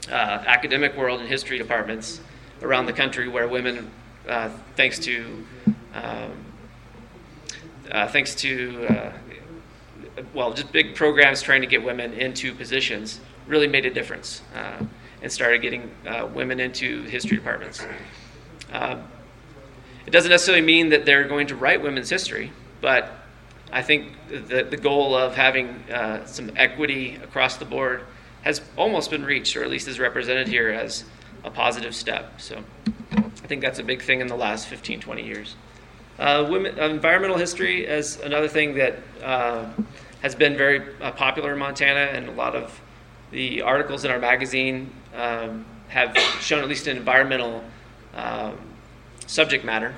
uh, 0.10 0.44
academic 0.48 0.96
world 0.96 1.20
and 1.20 1.28
history 1.28 1.58
departments 1.58 2.22
around 2.62 2.86
the 2.86 2.94
country, 2.94 3.28
where 3.28 3.48
women, 3.48 3.92
uh, 4.30 4.50
thanks 4.78 4.98
to 5.00 5.46
um, 5.94 6.32
uh, 7.92 8.08
thanks 8.08 8.34
to 8.36 9.12
well, 10.34 10.54
just 10.54 10.72
big 10.72 10.96
programs 10.96 11.42
trying 11.42 11.62
to 11.62 11.68
get 11.68 11.84
women 11.84 12.13
into 12.13 12.54
positions 12.54 13.20
really 13.48 13.68
made 13.68 13.86
a 13.86 13.94
difference 13.94 14.42
and 15.22 15.32
started 15.32 15.62
getting 15.62 15.92
women 16.34 16.62
into 16.62 17.04
history 17.04 17.36
departments. 17.36 17.86
Uh, 20.04 20.08
it 20.08 20.12
doesn't 20.12 20.30
necessarily 20.30 20.64
mean 20.64 20.90
that 20.90 21.06
they're 21.06 21.28
going 21.28 21.48
to 21.48 21.56
write 21.56 21.82
women's 21.82 22.10
history, 22.10 22.52
but 22.82 23.12
I 23.72 23.82
think 23.82 24.14
the, 24.30 24.64
the 24.64 24.78
goal 24.78 25.16
of 25.16 25.36
having 25.36 25.70
uh, 25.92 26.26
some 26.26 26.52
equity 26.56 27.16
across 27.24 27.58
the 27.58 27.66
board 27.66 28.04
has 28.44 28.62
almost 28.78 29.10
been 29.10 29.26
reached, 29.26 29.56
or 29.56 29.64
at 29.64 29.70
least 29.70 29.88
is 29.88 30.00
represented 30.00 30.48
here 30.48 30.70
as 30.70 31.06
a 31.44 31.50
positive 31.50 31.96
step. 31.96 32.42
So 32.42 32.64
I 33.18 33.48
think 33.48 33.62
that's 33.62 33.80
a 33.80 33.84
big 33.84 34.02
thing 34.02 34.20
in 34.20 34.28
the 34.28 34.36
last 34.36 34.68
15, 34.68 35.00
20 35.00 35.24
years. 35.24 35.56
Uh, 36.20 36.48
women, 36.50 36.78
environmental 36.78 37.38
history 37.38 37.86
is 37.86 38.20
another 38.20 38.48
thing 38.48 38.76
that 38.76 39.00
uh, 39.24 39.66
has 40.22 40.36
been 40.36 40.56
very 40.56 40.94
uh, 41.02 41.12
popular 41.12 41.54
in 41.54 41.60
Montana, 41.60 42.12
and 42.12 42.28
a 42.28 42.32
lot 42.32 42.56
of 42.56 42.80
the 43.32 43.62
articles 43.62 44.06
in 44.06 44.12
our 44.12 44.20
magazine 44.20 44.92
um, 45.16 45.66
have 45.88 46.16
shown 46.40 46.62
at 46.62 46.70
least 46.70 46.88
an 46.88 46.98
environmental 46.98 47.64
um, 48.14 48.58
subject 49.27 49.65
matter. 49.65 49.94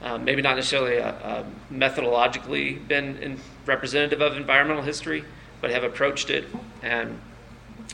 Um, 0.00 0.24
maybe 0.24 0.42
not 0.42 0.56
necessarily 0.56 0.96
a, 0.96 1.08
a 1.08 1.46
methodologically 1.72 2.86
been 2.86 3.40
representative 3.66 4.20
of 4.20 4.36
environmental 4.36 4.82
history, 4.82 5.24
but 5.60 5.70
have 5.70 5.82
approached 5.82 6.30
it, 6.30 6.44
and 6.82 7.20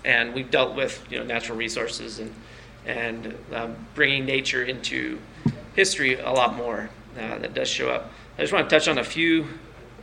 and 0.05 0.35
we've 0.35 0.51
dealt 0.51 0.77
with 0.77 1.03
you 1.11 1.19
know 1.19 1.25
natural 1.25 1.57
resources 1.57 2.19
and 2.19 2.35
and 2.85 3.35
um, 3.55 3.75
bringing 3.95 4.27
nature 4.27 4.63
into 4.63 5.19
history 5.75 6.19
a 6.19 6.31
lot 6.31 6.55
more. 6.55 6.91
Uh, 7.19 7.39
that 7.39 7.55
does 7.55 7.69
show 7.69 7.91
up. 7.91 8.11
I 8.37 8.43
just 8.43 8.53
want 8.53 8.69
to 8.69 8.77
touch 8.77 8.89
on 8.89 8.99
a 8.99 9.05
few 9.05 9.47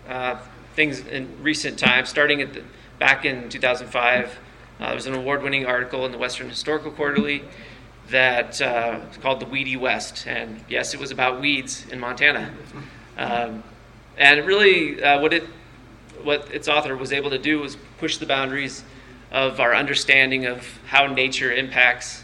uh, 0.08 0.40
things 0.76 1.06
in 1.06 1.28
recent 1.44 1.78
times, 1.78 2.08
starting 2.08 2.42
at 2.42 2.54
the, 2.54 2.64
back 3.00 3.26
in 3.26 3.50
2005. 3.50 4.40
Uh, 4.80 4.86
there 4.86 4.96
was 4.96 5.06
an 5.08 5.14
award-winning 5.14 5.66
article 5.66 6.06
in 6.06 6.14
the 6.14 6.18
Western 6.18 6.48
Historical 6.48 6.90
Quarterly 6.90 7.44
that 8.12 8.62
uh, 8.62 9.00
called 9.22 9.40
"The 9.40 9.46
Weedy 9.46 9.78
West," 9.78 10.28
and 10.28 10.64
yes, 10.70 10.94
it 10.94 11.00
was 11.00 11.12
about 11.12 11.42
weeds 11.42 11.86
in 11.90 12.00
Montana. 12.00 12.54
Um, 13.18 13.64
and 14.18 14.46
really, 14.46 15.04
uh, 15.04 15.22
what 15.22 15.34
it 15.34 15.44
what 16.24 16.54
its 16.54 16.68
author 16.68 16.96
was 16.96 17.12
able 17.12 17.32
to 17.32 17.40
do 17.40 17.60
was 17.60 17.78
push 17.98 18.18
the 18.18 18.26
boundaries 18.26 18.84
of 19.32 19.60
our 19.60 19.74
understanding 19.74 20.46
of 20.46 20.68
how 20.86 21.08
nature 21.08 21.52
impacts 21.52 22.24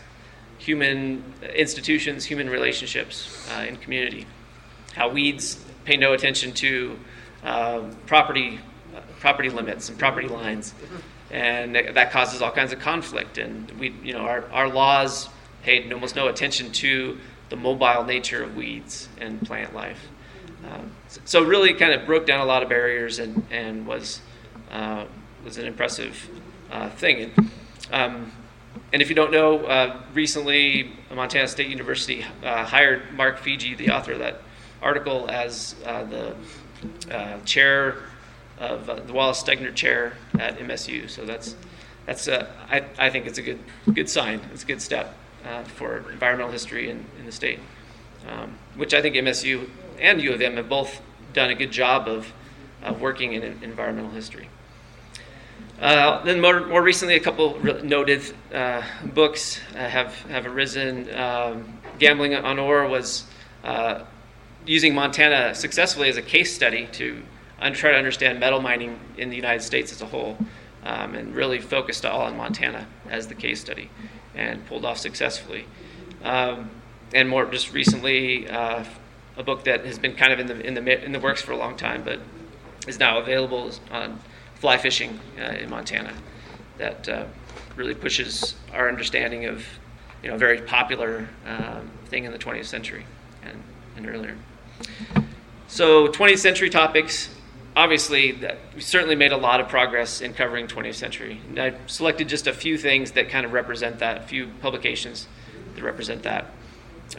human 0.59 1.23
institutions, 1.55 2.25
human 2.25 2.49
relationships 2.49 3.49
uh, 3.55 3.61
in 3.61 3.77
community. 3.77 4.27
How 4.93 5.09
weeds 5.09 5.63
pay 5.85 5.97
no 5.97 6.13
attention 6.13 6.51
to 6.53 6.99
um, 7.43 7.95
property 8.05 8.59
uh, 8.95 8.99
property 9.19 9.49
limits 9.49 9.89
and 9.89 9.97
property 9.97 10.27
lines, 10.27 10.73
and 11.31 11.75
that 11.75 12.11
causes 12.11 12.41
all 12.41 12.51
kinds 12.51 12.73
of 12.73 12.79
conflict. 12.79 13.37
And 13.37 13.71
we, 13.79 13.93
you 14.03 14.13
know, 14.13 14.19
our, 14.19 14.43
our 14.51 14.67
laws 14.67 15.29
paid 15.67 15.91
almost 15.91 16.15
no 16.15 16.29
attention 16.29 16.71
to 16.71 17.17
the 17.49 17.57
mobile 17.57 18.05
nature 18.05 18.41
of 18.41 18.55
weeds 18.55 19.09
and 19.19 19.45
plant 19.45 19.75
life. 19.75 20.07
Um, 20.65 20.91
so 21.25 21.43
really, 21.43 21.73
kind 21.73 21.91
of 21.91 22.05
broke 22.05 22.25
down 22.25 22.39
a 22.39 22.45
lot 22.45 22.63
of 22.63 22.69
barriers 22.69 23.19
and 23.19 23.45
and 23.51 23.85
was 23.85 24.21
uh, 24.71 25.05
was 25.43 25.57
an 25.57 25.65
impressive 25.65 26.29
uh, 26.71 26.89
thing. 26.91 27.31
And, 27.37 27.51
um, 27.91 28.31
and 28.93 29.01
if 29.01 29.09
you 29.09 29.15
don't 29.15 29.31
know, 29.31 29.65
uh, 29.65 30.01
recently 30.13 30.93
Montana 31.13 31.49
State 31.49 31.67
University 31.67 32.25
uh, 32.43 32.63
hired 32.63 33.13
Mark 33.13 33.39
Fiege, 33.39 33.77
the 33.77 33.89
author 33.89 34.13
of 34.13 34.19
that 34.19 34.41
article, 34.81 35.29
as 35.29 35.75
uh, 35.85 36.05
the 36.05 36.35
uh, 37.11 37.41
chair 37.41 37.97
of 38.57 38.85
the 38.85 39.13
Wallace 39.13 39.43
Stegner 39.43 39.75
Chair 39.75 40.13
at 40.39 40.59
MSU. 40.59 41.09
So 41.09 41.25
that's 41.25 41.55
that's 42.05 42.29
I, 42.29 42.85
I 42.97 43.09
think 43.09 43.27
it's 43.27 43.37
a 43.37 43.41
good 43.41 43.59
good 43.93 44.09
sign. 44.09 44.39
It's 44.53 44.63
a 44.63 44.67
good 44.67 44.81
step 44.81 45.13
uh, 45.47 45.63
for 45.63 46.09
environmental 46.11 46.51
history 46.51 46.89
in, 46.89 47.05
in 47.19 47.25
the 47.25 47.31
state, 47.31 47.59
um, 48.27 48.57
which 48.75 48.93
I 48.93 49.01
think 49.01 49.15
MSU 49.15 49.69
and 49.99 50.21
U 50.21 50.33
of 50.33 50.41
M 50.41 50.57
have 50.57 50.69
both 50.69 51.01
done 51.33 51.49
a 51.49 51.55
good 51.55 51.71
job 51.71 52.07
of 52.07 52.31
working 52.99 53.33
in, 53.33 53.43
environmental 53.63 54.11
history. 54.11 54.49
Uh, 55.81 56.23
then 56.23 56.41
more, 56.41 56.65
more 56.65 56.81
recently, 56.81 57.15
a 57.15 57.19
couple 57.19 57.59
noted 57.83 58.21
uh, 58.53 58.81
books 59.13 59.57
have 59.73 60.13
have 60.23 60.45
arisen. 60.45 61.13
Um, 61.13 61.73
Gambling 61.99 62.35
on 62.35 62.59
ore 62.59 62.87
was 62.87 63.25
using 64.65 64.93
Montana 64.93 65.55
successfully 65.55 66.09
as 66.09 66.17
a 66.17 66.21
case 66.21 66.53
study 66.53 66.87
to 66.91 67.23
try 67.73 67.91
to 67.91 67.97
understand 67.97 68.39
metal 68.39 68.61
mining 68.61 68.99
in 69.17 69.29
the 69.29 69.35
United 69.35 69.63
States 69.63 69.91
as 69.91 70.01
a 70.01 70.05
whole, 70.05 70.37
um, 70.83 71.15
and 71.15 71.35
really 71.35 71.59
focused 71.59 72.05
all 72.05 72.21
on 72.21 72.37
Montana 72.37 72.87
as 73.09 73.27
the 73.27 73.35
case 73.35 73.59
study, 73.59 73.89
and 74.35 74.65
pulled 74.67 74.85
off 74.85 74.97
successfully. 74.97 75.65
Um, 76.23 76.69
and 77.13 77.29
more 77.29 77.45
just 77.45 77.73
recently, 77.73 78.47
uh, 78.49 78.83
a 79.37 79.43
book 79.43 79.63
that 79.65 79.85
has 79.85 79.99
been 79.99 80.15
kind 80.15 80.33
of 80.33 80.39
in 80.39 80.47
the 80.47 80.59
in 80.59 80.73
the 80.73 81.05
in 81.05 81.11
the 81.11 81.19
works 81.19 81.41
for 81.41 81.51
a 81.51 81.57
long 81.57 81.77
time, 81.77 82.03
but 82.03 82.19
is 82.87 82.99
now 82.99 83.19
available 83.19 83.71
on 83.91 84.19
fly 84.55 84.77
fishing 84.77 85.19
uh, 85.39 85.43
in 85.43 85.69
Montana. 85.69 86.13
That 86.77 87.07
uh, 87.07 87.25
really 87.75 87.95
pushes 87.95 88.55
our 88.73 88.89
understanding 88.89 89.45
of 89.45 89.65
you 90.23 90.29
know 90.29 90.35
a 90.35 90.39
very 90.39 90.61
popular 90.61 91.29
um, 91.45 91.91
thing 92.05 92.25
in 92.25 92.31
the 92.31 92.39
20th 92.39 92.65
century 92.65 93.05
and, 93.43 93.61
and 93.95 94.07
earlier. 94.07 94.35
So, 95.67 96.07
20th 96.07 96.39
century 96.39 96.69
topics. 96.69 97.29
Obviously, 97.77 98.35
we 98.73 98.81
certainly 98.81 99.15
made 99.15 99.31
a 99.31 99.37
lot 99.37 99.59
of 99.59 99.69
progress 99.69 100.21
in 100.21 100.33
covering 100.33 100.65
20th 100.65 100.95
century. 100.95 101.39
And 101.49 101.59
I 101.59 101.75
selected 101.85 102.27
just 102.27 102.47
a 102.47 102.53
few 102.53 102.75
things 102.75 103.11
that 103.11 103.29
kind 103.29 103.45
of 103.45 103.53
represent 103.53 103.99
that, 103.99 104.17
a 104.17 104.21
few 104.21 104.47
publications 104.61 105.27
that 105.75 105.83
represent 105.83 106.23
that. 106.23 106.47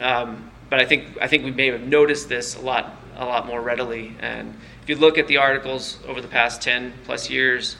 Um, 0.01 0.51
but 0.69 0.81
I 0.81 0.85
think 0.85 1.17
I 1.21 1.27
think 1.27 1.45
we 1.45 1.51
may 1.51 1.67
have 1.67 1.87
noticed 1.87 2.27
this 2.27 2.57
a 2.57 2.59
lot 2.59 2.93
a 3.15 3.23
lot 3.23 3.47
more 3.47 3.61
readily. 3.61 4.13
And 4.19 4.53
if 4.83 4.89
you 4.89 4.97
look 4.97 5.17
at 5.17 5.27
the 5.27 5.37
articles 5.37 5.97
over 6.05 6.19
the 6.19 6.27
past 6.27 6.61
10 6.61 6.91
plus 7.05 7.29
years 7.29 7.77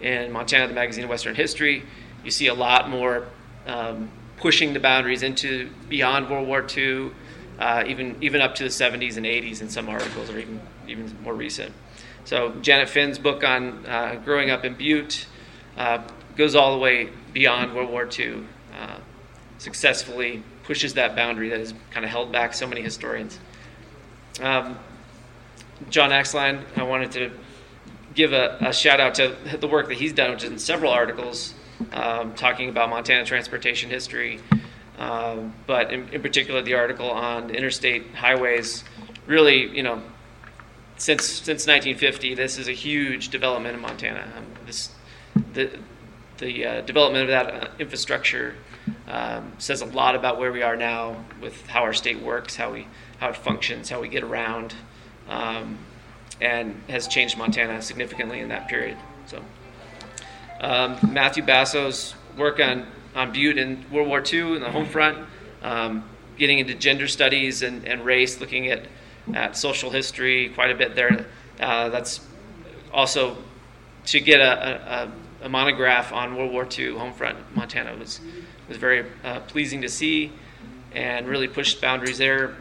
in 0.00 0.32
Montana, 0.32 0.68
the 0.68 0.74
magazine 0.74 1.04
of 1.04 1.10
Western 1.10 1.34
History, 1.34 1.82
you 2.24 2.30
see 2.30 2.46
a 2.46 2.54
lot 2.54 2.88
more 2.88 3.26
um, 3.66 4.10
pushing 4.38 4.72
the 4.72 4.80
boundaries 4.80 5.22
into 5.22 5.68
beyond 5.90 6.30
World 6.30 6.48
War 6.48 6.66
II 6.74 7.10
uh, 7.58 7.84
even 7.86 8.16
even 8.20 8.40
up 8.40 8.54
to 8.56 8.64
the 8.64 8.68
70s 8.68 9.16
and 9.16 9.26
80s 9.26 9.60
in 9.60 9.68
some 9.68 9.88
articles, 9.88 10.30
or 10.30 10.38
even 10.38 10.60
even 10.88 11.14
more 11.22 11.34
recent. 11.34 11.72
So 12.24 12.52
Janet 12.62 12.88
Finn's 12.88 13.18
book 13.18 13.44
on 13.44 13.84
uh, 13.86 14.20
growing 14.24 14.50
up 14.50 14.64
in 14.64 14.74
Butte 14.74 15.26
uh, 15.76 16.02
goes 16.36 16.54
all 16.54 16.72
the 16.72 16.78
way 16.78 17.08
beyond 17.32 17.74
World 17.74 17.90
War 17.90 18.08
II, 18.18 18.44
uh, 18.78 18.98
successfully 19.58 20.42
pushes 20.64 20.94
that 20.94 21.16
boundary 21.16 21.48
that 21.48 21.58
has 21.58 21.74
kind 21.90 22.04
of 22.04 22.10
held 22.10 22.30
back 22.30 22.54
so 22.54 22.66
many 22.66 22.82
historians. 22.82 23.38
Um, 24.40 24.78
Jon 25.90 26.10
Axline, 26.10 26.62
I 26.76 26.84
wanted 26.84 27.12
to 27.12 27.30
give 28.14 28.32
a, 28.32 28.56
a, 28.60 28.72
shout 28.72 29.00
out 29.00 29.14
to 29.16 29.36
the 29.58 29.66
work 29.66 29.88
that 29.88 29.96
he's 29.96 30.12
done, 30.12 30.30
which 30.30 30.44
is 30.44 30.50
in 30.50 30.58
several 30.58 30.92
articles 30.92 31.54
um, 31.92 32.34
talking 32.34 32.68
about 32.68 32.90
Montana 32.90 33.24
transportation 33.24 33.90
history, 33.90 34.40
um, 34.98 35.54
but 35.66 35.92
in, 35.92 36.08
in, 36.10 36.22
particular 36.22 36.62
the 36.62 36.74
article 36.74 37.10
on 37.10 37.50
interstate 37.50 38.14
highways. 38.14 38.84
Really, 39.26 39.74
you 39.74 39.82
know, 39.82 40.02
since 41.02 41.24
since 41.24 41.66
1950, 41.66 42.36
this 42.36 42.58
is 42.58 42.68
a 42.68 42.72
huge 42.72 43.30
development 43.30 43.74
in 43.74 43.82
Montana. 43.82 44.32
Um, 44.36 44.46
this 44.66 44.90
the 45.52 45.68
the 46.38 46.64
uh, 46.64 46.80
development 46.82 47.24
of 47.24 47.28
that 47.30 47.54
uh, 47.54 47.68
infrastructure 47.80 48.54
um, 49.08 49.52
says 49.58 49.80
a 49.80 49.86
lot 49.86 50.14
about 50.14 50.38
where 50.38 50.52
we 50.52 50.62
are 50.62 50.76
now 50.76 51.24
with 51.40 51.66
how 51.66 51.82
our 51.82 51.92
state 51.92 52.20
works, 52.20 52.54
how 52.54 52.72
we 52.72 52.86
how 53.18 53.30
it 53.30 53.36
functions, 53.36 53.90
how 53.90 54.00
we 54.00 54.06
get 54.06 54.22
around, 54.22 54.76
um, 55.28 55.76
and 56.40 56.80
has 56.88 57.08
changed 57.08 57.36
Montana 57.36 57.82
significantly 57.82 58.38
in 58.38 58.48
that 58.50 58.68
period. 58.68 58.96
So, 59.26 59.42
um, 60.60 60.98
Matthew 61.12 61.42
Basso's 61.42 62.14
work 62.38 62.60
on 62.60 62.86
on 63.16 63.32
Butte 63.32 63.58
in 63.58 63.84
World 63.90 64.06
War 64.06 64.22
II 64.24 64.54
in 64.54 64.60
the 64.60 64.70
home 64.70 64.86
front, 64.86 65.18
um, 65.64 66.08
getting 66.38 66.60
into 66.60 66.74
gender 66.74 67.08
studies 67.08 67.62
and, 67.62 67.88
and 67.88 68.04
race, 68.04 68.40
looking 68.40 68.68
at 68.68 68.86
at 69.34 69.56
social 69.56 69.90
history 69.90 70.50
quite 70.50 70.70
a 70.70 70.74
bit 70.74 70.94
there. 70.94 71.26
Uh, 71.60 71.88
that's 71.88 72.20
also 72.92 73.36
to 74.06 74.20
get 74.20 74.40
a, 74.40 75.04
a 75.04 75.12
a 75.42 75.48
monograph 75.48 76.12
on 76.12 76.36
World 76.36 76.52
War 76.52 76.66
II 76.66 76.96
home 76.96 77.12
front 77.12 77.36
Montana 77.54 77.96
was 77.96 78.20
was 78.68 78.76
very 78.76 79.04
uh, 79.24 79.40
pleasing 79.40 79.82
to 79.82 79.88
see, 79.88 80.32
and 80.94 81.26
really 81.26 81.48
pushed 81.48 81.80
boundaries 81.80 82.18
there. 82.18 82.56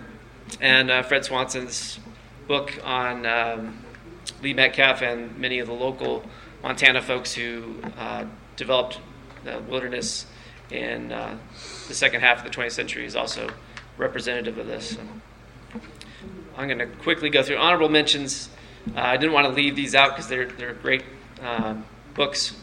And 0.59 0.91
uh, 0.91 1.03
Fred 1.03 1.23
Swanson's 1.23 1.99
book 2.47 2.73
on 2.83 3.25
um, 3.25 3.77
Lee 4.41 4.53
Metcalf 4.53 5.01
and 5.01 5.37
many 5.37 5.59
of 5.59 5.67
the 5.67 5.73
local 5.73 6.23
Montana 6.63 7.01
folks 7.01 7.33
who 7.33 7.75
uh, 7.97 8.25
developed 8.55 8.99
the 9.43 9.59
wilderness 9.69 10.25
in 10.71 11.11
uh, 11.11 11.37
the 11.87 11.93
second 11.93 12.21
half 12.21 12.39
of 12.39 12.43
the 12.43 12.49
20th 12.49 12.71
century 12.71 13.05
is 13.05 13.15
also 13.15 13.49
representative 13.97 14.57
of 14.57 14.67
this. 14.67 14.91
So 14.91 15.01
I'm 16.57 16.67
going 16.67 16.79
to 16.79 16.87
quickly 16.87 17.29
go 17.29 17.43
through 17.43 17.57
honorable 17.57 17.89
mentions. 17.89 18.49
Uh, 18.95 18.99
I 19.01 19.17
didn't 19.17 19.33
want 19.33 19.47
to 19.47 19.53
leave 19.53 19.75
these 19.75 19.95
out 19.95 20.11
because 20.11 20.27
they're, 20.27 20.47
they're 20.47 20.73
great 20.73 21.03
um, 21.41 21.85
books 22.13 22.55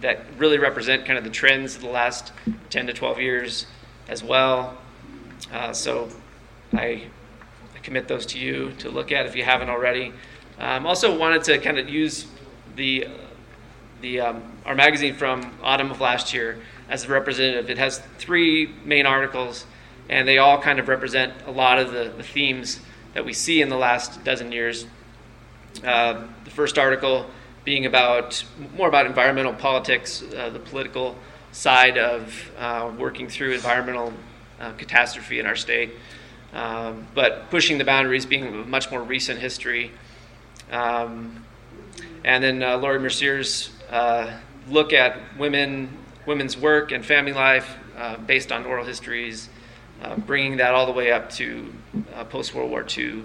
that 0.00 0.24
really 0.38 0.58
represent 0.58 1.04
kind 1.04 1.18
of 1.18 1.24
the 1.24 1.30
trends 1.30 1.76
of 1.76 1.82
the 1.82 1.88
last 1.88 2.32
10 2.70 2.86
to 2.86 2.92
12 2.92 3.20
years 3.20 3.66
as 4.08 4.22
well. 4.22 4.76
Uh, 5.52 5.72
so 5.72 6.08
I, 6.72 7.04
I, 7.74 7.78
commit 7.82 8.08
those 8.08 8.26
to 8.26 8.38
you 8.38 8.72
to 8.78 8.90
look 8.90 9.10
at 9.10 9.26
if 9.26 9.34
you 9.34 9.44
haven't 9.44 9.70
already. 9.70 10.12
Um, 10.58 10.86
also 10.86 11.16
wanted 11.16 11.42
to 11.44 11.58
kind 11.58 11.78
of 11.78 11.88
use 11.88 12.26
the 12.76 13.08
the 14.00 14.20
um, 14.20 14.42
our 14.64 14.74
magazine 14.74 15.14
from 15.14 15.52
autumn 15.62 15.90
of 15.90 16.00
last 16.00 16.32
year 16.32 16.58
as 16.88 17.04
a 17.04 17.08
representative. 17.08 17.70
It 17.70 17.78
has 17.78 18.00
three 18.18 18.72
main 18.84 19.06
articles, 19.06 19.66
and 20.08 20.26
they 20.26 20.38
all 20.38 20.60
kind 20.60 20.78
of 20.78 20.88
represent 20.88 21.32
a 21.46 21.50
lot 21.50 21.78
of 21.78 21.92
the, 21.92 22.12
the 22.16 22.22
themes 22.22 22.80
that 23.14 23.24
we 23.24 23.32
see 23.32 23.60
in 23.60 23.68
the 23.68 23.76
last 23.76 24.22
dozen 24.24 24.52
years. 24.52 24.86
Uh, 25.84 26.24
the 26.44 26.50
first 26.50 26.78
article 26.78 27.26
being 27.64 27.86
about 27.86 28.44
more 28.76 28.88
about 28.88 29.06
environmental 29.06 29.52
politics, 29.52 30.22
uh, 30.36 30.50
the 30.50 30.58
political 30.58 31.16
side 31.52 31.98
of 31.98 32.50
uh, 32.58 32.90
working 32.98 33.28
through 33.28 33.52
environmental 33.52 34.12
uh, 34.60 34.72
catastrophe 34.72 35.38
in 35.38 35.46
our 35.46 35.56
state, 35.56 35.90
um, 36.52 37.06
but 37.14 37.50
pushing 37.50 37.78
the 37.78 37.84
boundaries, 37.84 38.26
being 38.26 38.68
much 38.68 38.90
more 38.90 39.02
recent 39.02 39.38
history. 39.38 39.90
Um, 40.70 41.44
and 42.24 42.42
then 42.42 42.62
uh, 42.62 42.78
Laurie 42.78 42.98
Mercier's 42.98 43.70
uh, 43.90 44.38
look 44.68 44.92
at 44.92 45.18
women, 45.38 45.96
women's 46.26 46.56
work 46.56 46.92
and 46.92 47.04
family 47.04 47.32
life 47.32 47.76
based 48.26 48.50
on 48.50 48.64
oral 48.64 48.84
histories, 48.86 49.50
bringing 50.26 50.56
that 50.58 50.74
all 50.74 50.86
the 50.86 50.92
way 50.92 51.12
up 51.12 51.30
to 51.30 51.72
post 52.30 52.54
World 52.54 52.70
War 52.70 52.86
II 52.96 53.24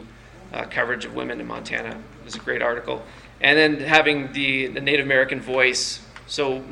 coverage 0.69 1.05
of 1.05 1.13
women 1.13 1.39
in 1.39 1.47
Montana. 1.47 1.89
It 1.89 2.25
was 2.25 2.35
a 2.35 2.39
great 2.39 2.61
article 2.61 3.03
and 3.41 3.57
then 3.57 3.79
having 3.79 4.31
the, 4.33 4.67
the 4.67 4.81
Native 4.81 5.05
American 5.05 5.41
voice 5.41 6.01
so 6.27 6.63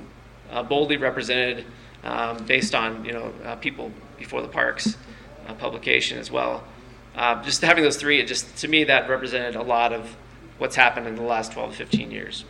uh, 0.52 0.64
boldly 0.64 0.98
represented 0.98 1.66
um, 2.04 2.46
based 2.46 2.76
on 2.76 3.04
you 3.06 3.14
know 3.14 3.34
uh, 3.46 3.56
people 3.58 3.92
before 4.18 4.42
the 4.42 4.48
parks 4.48 4.98
uh, 5.48 5.54
publication 5.54 6.18
as 6.18 6.32
well. 6.32 6.64
Uh, 7.16 7.42
just 7.44 7.62
having 7.62 7.84
those 7.84 7.98
three, 7.98 8.20
it 8.20 8.28
just 8.28 8.56
to 8.58 8.68
me 8.68 8.84
that 8.86 9.10
represented 9.10 9.56
a 9.56 9.62
lot 9.62 9.94
of 9.94 10.16
what's 10.58 10.76
happened 10.76 11.08
in 11.08 11.16
the 11.16 11.22
last 11.22 11.52
12 11.52 11.72
to 11.72 11.78
15 11.78 12.12
years. 12.12 12.46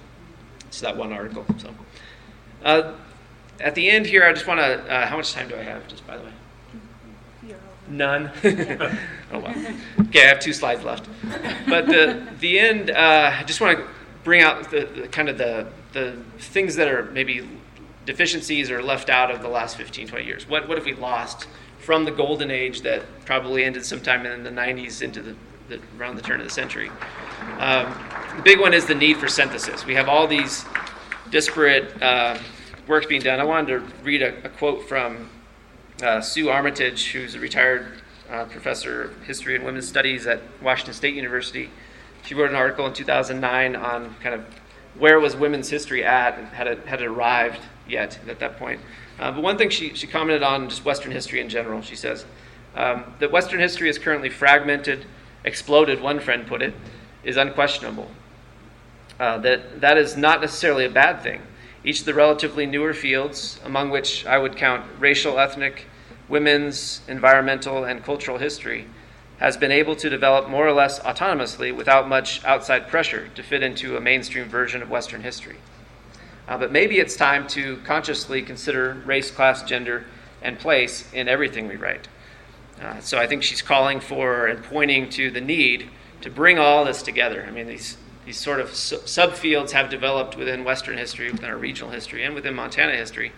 So 0.70 0.86
that 0.86 0.96
one 0.96 1.12
article. 1.12 1.46
So 1.58 1.70
uh, 2.64 2.94
at 3.60 3.76
the 3.76 3.90
end 3.90 4.06
here, 4.06 4.24
I 4.24 4.34
just 4.34 4.48
want 4.48 4.60
to. 4.60 4.92
Uh, 4.92 5.08
how 5.08 5.18
much 5.18 5.34
time 5.34 5.50
do 5.50 5.56
I 5.56 5.64
have? 5.64 5.88
Just 5.88 6.06
by 6.08 6.18
the 6.18 6.24
way. 6.24 6.32
None. 7.90 8.32
oh 8.44 9.40
well. 9.40 9.56
Okay, 10.08 10.24
I 10.24 10.28
have 10.28 10.40
two 10.40 10.54
slides 10.54 10.84
left. 10.84 11.10
But 11.68 11.88
the 11.88 12.26
the 12.40 12.60
end, 12.60 12.92
I 12.92 13.44
just 13.44 13.60
want 13.60 13.78
to 13.78 13.86
bring 14.24 14.42
out 14.42 14.72
the, 14.72 14.86
the, 14.86 15.08
kind 15.08 15.30
of 15.30 15.38
the, 15.38 15.68
the 15.92 16.18
things 16.40 16.76
that 16.76 16.88
are 16.88 17.04
maybe 17.12 17.48
deficiencies 18.06 18.72
or 18.72 18.82
left 18.82 19.10
out 19.10 19.32
of 19.32 19.42
the 19.42 19.48
last 19.48 19.78
15, 19.78 20.08
20 20.08 20.26
years. 20.26 20.48
What, 20.48 20.68
what 20.68 20.78
have 20.78 20.86
we 20.86 20.94
lost 20.94 21.48
from 21.80 22.06
the 22.06 22.12
golden 22.12 22.52
age 22.52 22.82
that 22.82 23.04
probably 23.26 23.64
ended 23.64 23.86
sometime 23.86 24.26
in 24.26 24.44
the 24.44 24.50
90s 24.50 25.02
into 25.02 25.22
the, 25.22 25.36
the 25.70 25.80
around 26.00 26.16
the 26.16 26.22
turn 26.22 26.40
of 26.40 26.46
the 26.46 26.54
century? 26.54 26.90
Um, 27.60 27.94
the 28.38 28.42
big 28.44 28.60
one 28.60 28.74
is 28.74 28.86
the 28.86 28.96
need 28.96 29.18
for 29.18 29.28
synthesis. 29.28 29.86
We 29.86 29.96
have 29.96 30.08
all 30.08 30.28
these 30.28 30.66
disparate 31.30 32.02
uh, 32.02 32.38
works 32.88 33.06
being 33.06 33.22
done. 33.22 33.40
I 33.40 33.44
wanted 33.44 33.68
to 33.68 33.80
read 34.04 34.22
a, 34.22 34.46
a 34.46 34.50
quote 34.50 34.88
from 34.88 35.30
uh, 36.02 36.22
Sue 36.22 36.50
Armitage, 36.50 37.12
who's 37.12 37.36
a 37.36 37.40
retired 37.40 38.02
uh, 38.30 38.46
professor 38.46 39.04
of 39.04 39.24
history 39.24 39.56
and 39.56 39.64
women's 39.64 39.88
studies 39.88 40.26
at 40.26 40.42
Washington 40.62 40.94
State 40.94 41.16
University. 41.16 41.70
She 42.26 42.34
wrote 42.34 42.50
an 42.50 42.56
article 42.56 42.86
in 42.88 42.94
2009 42.94 43.76
on 43.76 44.16
kind 44.22 44.36
of 44.36 44.46
where 44.98 45.20
was 45.20 45.36
women's 45.36 45.70
history 45.70 46.04
at 46.04 46.38
and 46.38 46.48
had 46.48 46.68
it, 46.68 46.86
had 46.86 47.02
it 47.02 47.06
arrived 47.06 47.60
yet 47.88 48.20
at 48.28 48.40
that 48.40 48.58
point. 48.58 48.80
Uh, 49.20 49.32
but 49.32 49.44
one 49.44 49.58
thing 49.58 49.70
she, 49.70 49.94
she 49.94 50.08
commented 50.08 50.44
on 50.44 50.70
just 50.70 50.86
Western 50.86 51.12
history 51.12 51.40
in 51.40 51.50
general, 51.50 51.82
she 51.82 51.96
says 51.96 52.26
um, 52.76 53.04
that 53.20 53.32
Western 53.32 53.60
history 53.60 53.90
is 53.90 53.98
currently 53.98 54.30
fragmented, 54.30 55.06
exploded, 55.44 56.02
one 56.02 56.20
friend 56.20 56.48
put 56.48 56.62
it, 56.62 56.74
is 57.24 57.38
unquestionable. 57.38 58.10
Uh, 59.20 59.38
that 59.38 59.80
that 59.80 59.98
is 59.98 60.18
not 60.18 60.42
necessarily 60.42 60.86
a 60.86 60.90
bad 60.90 61.22
thing. 61.22 61.42
Each 61.84 62.00
of 62.00 62.06
the 62.06 62.14
relatively 62.14 62.66
newer 62.66 62.94
fields, 62.94 63.60
among 63.66 63.90
which 63.90 64.26
I 64.26 64.38
would 64.38 64.56
count 64.56 64.86
racial, 65.00 65.38
ethnic, 65.38 65.86
women's, 66.30 67.02
environmental, 67.08 67.84
and 67.84 68.04
cultural 68.04 68.38
history, 68.38 68.86
has 69.40 69.58
been 69.58 69.72
able 69.72 69.96
to 69.98 70.10
develop 70.10 70.48
more 70.48 70.66
or 70.66 70.72
less 70.72 71.00
autonomously 71.00 71.76
without 71.76 72.08
much 72.08 72.44
outside 72.46 72.88
pressure 72.88 73.28
to 73.36 73.44
fit 73.44 73.62
into 73.62 73.98
a 73.98 74.02
mainstream 74.02 74.46
version 74.46 74.82
of 74.82 74.90
Western 74.90 75.22
history. 75.22 75.58
Uh, 76.48 76.58
but 76.58 76.72
maybe 76.72 77.00
it's 77.00 77.16
time 77.16 77.48
to 77.48 77.78
consciously 77.86 78.42
consider 78.42 78.94
race, 79.06 79.32
class, 79.32 79.64
gender, 79.64 80.06
and 80.42 80.60
place 80.60 81.12
in 81.14 81.28
everything 81.28 81.68
we 81.68 81.76
write. 81.76 82.08
Uh, 82.82 83.00
so 83.00 83.18
I 83.18 83.28
think 83.28 83.44
she's 83.44 83.62
calling 83.62 84.00
for 84.00 84.48
and 84.48 84.64
pointing 84.64 85.10
to 85.12 85.30
the 85.32 85.42
need 85.42 85.90
to 86.22 86.30
bring 86.30 86.58
all 86.58 86.86
this 86.86 87.02
together. 87.02 87.46
I 87.48 87.52
mean, 87.52 87.68
these, 87.68 87.98
these 88.26 88.38
sort 88.38 88.60
of 88.60 88.74
su- 88.76 88.98
subfields 88.98 89.72
have 89.72 89.90
developed 89.90 90.38
within 90.38 90.64
Western 90.64 90.98
history, 90.98 91.32
within 91.32 91.50
our 91.50 91.58
regional 91.58 91.92
history, 91.92 92.24
and 92.24 92.36
within 92.36 92.54
Montana 92.56 92.96
history 92.96 93.32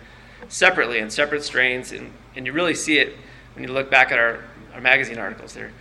separately 0.48 1.00
in 1.00 1.10
separate 1.10 1.44
strains. 1.44 1.92
And, 1.92 2.12
and 2.36 2.46
you 2.46 2.54
really 2.54 2.76
see 2.76 2.98
it 3.00 3.16
when 3.56 3.64
you 3.64 3.74
look 3.74 3.90
back 3.90 4.12
at 4.12 4.20
our, 4.20 4.44
our 4.74 4.82
magazine 4.82 5.18
articles. 5.18 5.54
They're, 5.54 5.72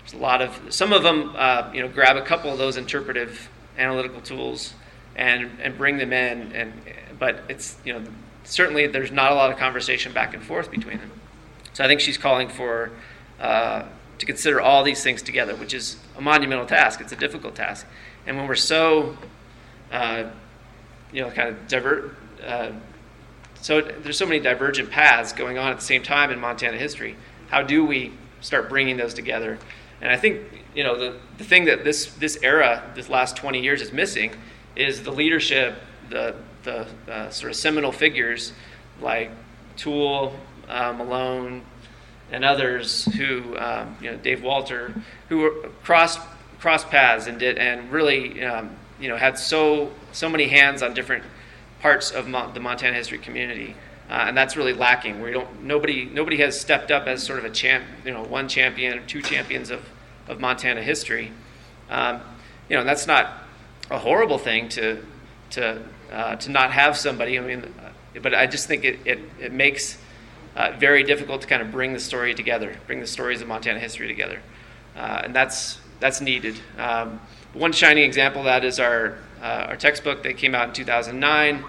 there's 0.00 0.14
a 0.14 0.22
lot 0.22 0.42
of 0.42 0.72
some 0.72 0.92
of 0.92 1.02
them, 1.02 1.34
uh, 1.36 1.70
you 1.72 1.80
know, 1.80 1.88
grab 1.88 2.16
a 2.16 2.22
couple 2.22 2.50
of 2.50 2.58
those 2.58 2.76
interpretive 2.76 3.48
analytical 3.78 4.20
tools 4.20 4.74
and 5.16 5.50
and 5.62 5.76
bring 5.76 5.98
them 5.98 6.12
in. 6.12 6.52
And 6.52 6.72
but 7.18 7.44
it's 7.48 7.76
you 7.84 7.92
know 7.92 8.02
certainly 8.44 8.86
there's 8.86 9.10
not 9.10 9.32
a 9.32 9.34
lot 9.34 9.50
of 9.50 9.58
conversation 9.58 10.12
back 10.12 10.34
and 10.34 10.42
forth 10.42 10.70
between 10.70 10.98
them. 10.98 11.10
So 11.72 11.84
I 11.84 11.88
think 11.88 12.00
she's 12.00 12.18
calling 12.18 12.48
for 12.48 12.90
uh, 13.40 13.84
to 14.18 14.26
consider 14.26 14.60
all 14.60 14.84
these 14.84 15.02
things 15.02 15.22
together, 15.22 15.56
which 15.56 15.74
is 15.74 15.96
a 16.16 16.20
monumental 16.20 16.66
task. 16.66 17.00
It's 17.00 17.12
a 17.12 17.16
difficult 17.16 17.54
task, 17.54 17.86
and 18.26 18.36
when 18.36 18.46
we're 18.46 18.54
so 18.54 19.16
uh, 19.92 20.24
you 21.12 21.22
know 21.22 21.30
kind 21.30 21.48
of 21.48 21.68
divert. 21.68 22.16
Uh, 22.44 22.72
so 23.60 23.80
there's 23.80 24.18
so 24.18 24.26
many 24.26 24.40
divergent 24.40 24.90
paths 24.90 25.32
going 25.32 25.56
on 25.56 25.70
at 25.70 25.78
the 25.78 25.84
same 25.84 26.02
time 26.02 26.30
in 26.30 26.38
Montana 26.38 26.76
history. 26.76 27.16
How 27.48 27.62
do 27.62 27.84
we 27.84 28.12
start 28.42 28.68
bringing 28.68 28.98
those 28.98 29.14
together 29.14 29.58
and 30.04 30.12
I 30.12 30.16
think 30.16 30.42
you 30.74 30.84
know 30.84 30.98
the, 30.98 31.16
the 31.38 31.44
thing 31.44 31.64
that 31.64 31.82
this 31.82 32.06
this 32.14 32.38
era, 32.42 32.92
this 32.94 33.08
last 33.08 33.36
20 33.36 33.60
years, 33.60 33.80
is 33.80 33.92
missing 33.92 34.32
is 34.76 35.02
the 35.02 35.10
leadership, 35.10 35.76
the 36.10 36.34
the 36.62 36.86
uh, 37.08 37.30
sort 37.30 37.50
of 37.50 37.56
seminal 37.56 37.90
figures 37.90 38.52
like 39.00 39.30
Toole, 39.76 40.38
uh, 40.68 40.92
Malone, 40.92 41.62
and 42.30 42.44
others 42.44 43.06
who, 43.16 43.56
um, 43.58 43.96
you 44.00 44.10
know, 44.10 44.16
Dave 44.18 44.42
Walter, 44.42 44.94
who 45.28 45.64
crossed 45.82 46.20
crossed 46.64 46.88
paths 46.88 47.26
and 47.26 47.38
did 47.38 47.58
and 47.58 47.92
really, 47.92 48.42
um, 48.42 48.70
you 48.98 49.06
know, 49.06 49.18
had 49.18 49.38
so 49.38 49.92
so 50.12 50.30
many 50.30 50.48
hands 50.48 50.82
on 50.82 50.94
different 50.94 51.22
parts 51.80 52.10
of 52.10 52.24
the 52.54 52.60
Montana 52.60 52.96
history 52.96 53.18
community. 53.18 53.76
Uh, 54.08 54.24
and 54.28 54.34
that's 54.34 54.56
really 54.56 54.72
lacking. 54.72 55.20
We 55.20 55.30
don't 55.30 55.62
nobody 55.62 56.06
nobody 56.06 56.38
has 56.38 56.58
stepped 56.58 56.90
up 56.90 57.06
as 57.06 57.22
sort 57.22 57.38
of 57.38 57.44
a 57.44 57.50
champ, 57.50 57.84
you 58.02 58.12
know, 58.12 58.22
one 58.22 58.48
champion 58.48 58.96
or 58.96 59.02
two 59.02 59.20
champions 59.20 59.68
of, 59.68 59.82
of 60.26 60.40
Montana 60.40 60.82
history. 60.82 61.32
Um, 61.90 62.22
you 62.70 62.76
know, 62.78 62.84
that's 62.84 63.06
not 63.06 63.42
a 63.90 63.98
horrible 63.98 64.38
thing 64.38 64.70
to 64.70 65.04
to 65.50 65.82
uh, 66.10 66.36
to 66.36 66.50
not 66.50 66.72
have 66.72 66.96
somebody. 66.96 67.38
I 67.38 67.42
mean, 67.42 67.60
uh, 67.60 68.20
but 68.22 68.34
I 68.34 68.46
just 68.46 68.68
think 68.68 68.84
it 68.84 69.00
it, 69.04 69.18
it 69.38 69.52
makes 69.52 69.98
uh, 70.56 70.72
very 70.78 71.02
difficult 71.02 71.42
to 71.42 71.46
kind 71.46 71.60
of 71.60 71.70
bring 71.70 71.92
the 71.92 72.00
story 72.00 72.34
together, 72.34 72.74
bring 72.86 73.00
the 73.00 73.06
stories 73.06 73.42
of 73.42 73.48
Montana 73.48 73.80
history 73.80 74.08
together, 74.08 74.40
uh, 74.96 75.20
and 75.24 75.36
that's 75.36 75.78
that's 76.04 76.20
needed. 76.20 76.60
Um, 76.76 77.18
one 77.54 77.72
shining 77.72 78.04
example 78.04 78.42
of 78.42 78.44
that 78.44 78.62
is 78.62 78.78
our 78.78 79.16
uh, 79.40 79.68
our 79.70 79.76
textbook 79.76 80.22
that 80.24 80.36
came 80.36 80.54
out 80.54 80.68
in 80.68 80.74
2009. 80.74 81.64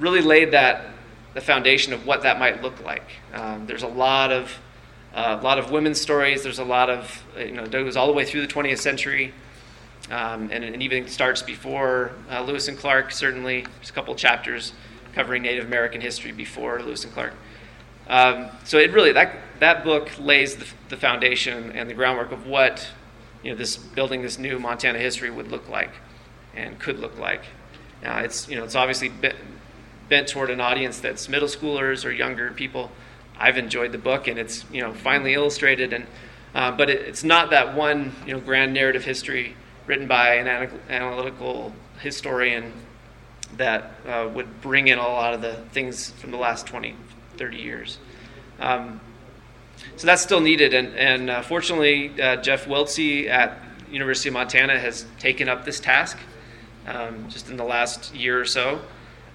Really 0.00 0.20
laid 0.20 0.50
that 0.50 0.86
the 1.34 1.40
foundation 1.40 1.92
of 1.92 2.04
what 2.04 2.24
that 2.24 2.40
might 2.40 2.60
look 2.60 2.84
like. 2.84 3.04
Um, 3.32 3.66
there's 3.66 3.84
a 3.84 3.88
lot 3.88 4.32
of 4.32 4.58
uh, 5.14 5.38
a 5.40 5.44
lot 5.44 5.60
of 5.60 5.70
women's 5.70 6.00
stories. 6.00 6.42
There's 6.42 6.58
a 6.58 6.64
lot 6.64 6.90
of 6.90 7.22
you 7.38 7.52
know 7.52 7.62
it 7.62 7.70
goes 7.70 7.96
all 7.96 8.08
the 8.08 8.12
way 8.12 8.24
through 8.24 8.40
the 8.40 8.52
20th 8.52 8.78
century. 8.78 9.32
Um, 10.10 10.48
and 10.50 10.64
it 10.64 10.82
even 10.82 11.06
starts 11.06 11.42
before 11.42 12.10
uh, 12.28 12.42
Lewis 12.42 12.66
and 12.66 12.76
Clark, 12.76 13.12
certainly. 13.12 13.60
There's 13.76 13.90
a 13.90 13.92
couple 13.92 14.12
chapters 14.16 14.72
covering 15.12 15.42
Native 15.42 15.66
American 15.66 16.00
history 16.00 16.32
before 16.32 16.82
Lewis 16.82 17.04
and 17.04 17.12
Clark. 17.12 17.34
Um, 18.08 18.48
so 18.64 18.78
it 18.78 18.90
really, 18.92 19.12
that, 19.12 19.36
that 19.60 19.84
book 19.84 20.10
lays 20.18 20.56
the, 20.56 20.66
the, 20.88 20.96
foundation 20.96 21.72
and 21.72 21.90
the 21.90 21.94
groundwork 21.94 22.32
of 22.32 22.46
what 22.46 22.88
you 23.42 23.50
know, 23.50 23.56
this 23.56 23.76
building 23.76 24.22
this 24.22 24.38
new 24.38 24.58
Montana 24.58 24.98
history 24.98 25.30
would 25.30 25.50
look 25.50 25.68
like 25.68 25.90
and 26.54 26.78
could 26.78 26.98
look 26.98 27.18
like. 27.18 27.42
Now, 28.02 28.18
it's, 28.18 28.48
you 28.48 28.56
know, 28.56 28.64
it's 28.64 28.74
obviously 28.74 29.08
bent, 29.08 29.36
bent 30.08 30.28
toward 30.28 30.50
an 30.50 30.60
audience 30.60 31.00
that's 31.00 31.28
middle 31.28 31.48
schoolers 31.48 32.04
or 32.04 32.10
younger 32.10 32.50
people. 32.50 32.90
I've 33.38 33.56
enjoyed 33.56 33.92
the 33.92 33.98
book, 33.98 34.26
and 34.26 34.38
it's 34.38 34.64
you 34.72 34.82
know 34.82 34.92
finely 34.92 35.34
illustrated, 35.34 35.92
and 35.92 36.06
uh, 36.54 36.72
but 36.72 36.90
it, 36.90 37.02
it's 37.02 37.22
not 37.22 37.50
that 37.50 37.76
one 37.76 38.12
you 38.26 38.32
know 38.32 38.40
grand 38.40 38.74
narrative 38.74 39.04
history 39.04 39.54
written 39.86 40.08
by 40.08 40.34
an 40.34 40.70
analytical 40.90 41.72
historian 42.00 42.72
that 43.56 43.92
uh, 44.06 44.28
would 44.34 44.60
bring 44.60 44.88
in 44.88 44.98
a 44.98 45.02
lot 45.02 45.32
of 45.32 45.40
the 45.40 45.54
things 45.72 46.10
from 46.10 46.30
the 46.30 46.36
last 46.36 46.66
20, 46.66 46.94
30 47.38 47.56
years. 47.56 47.98
Um, 48.60 49.00
so 49.98 50.06
that's 50.06 50.22
still 50.22 50.40
needed, 50.40 50.72
and, 50.72 50.96
and 50.96 51.30
uh, 51.30 51.42
fortunately, 51.42 52.20
uh, 52.20 52.36
Jeff 52.36 52.64
Wiltse 52.64 53.28
at 53.28 53.62
University 53.90 54.30
of 54.30 54.32
Montana 54.32 54.78
has 54.78 55.04
taken 55.18 55.48
up 55.48 55.64
this 55.64 55.80
task 55.80 56.18
um, 56.86 57.28
just 57.28 57.50
in 57.50 57.56
the 57.56 57.64
last 57.64 58.14
year 58.14 58.40
or 58.40 58.44
so. 58.44 58.80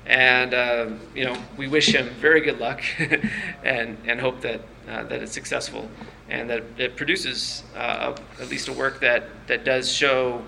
And 0.06 0.54
uh, 0.54 0.90
you 1.16 1.26
know, 1.26 1.38
we 1.56 1.68
wish 1.68 1.94
him 1.94 2.10
very 2.20 2.42
good 2.42 2.60
luck, 2.60 2.82
and 3.64 3.98
and 4.06 4.20
hope 4.20 4.42
that 4.42 4.62
uh, 4.90 5.04
that 5.04 5.22
it's 5.22 5.32
successful 5.32 5.90
and 6.30 6.50
that 6.50 6.64
it 6.78 6.96
produces 6.96 7.64
uh, 7.76 8.16
at 8.40 8.50
least 8.50 8.68
a 8.68 8.74
work 8.74 9.00
that, 9.02 9.24
that 9.48 9.64
does 9.64 9.92
show 9.92 10.44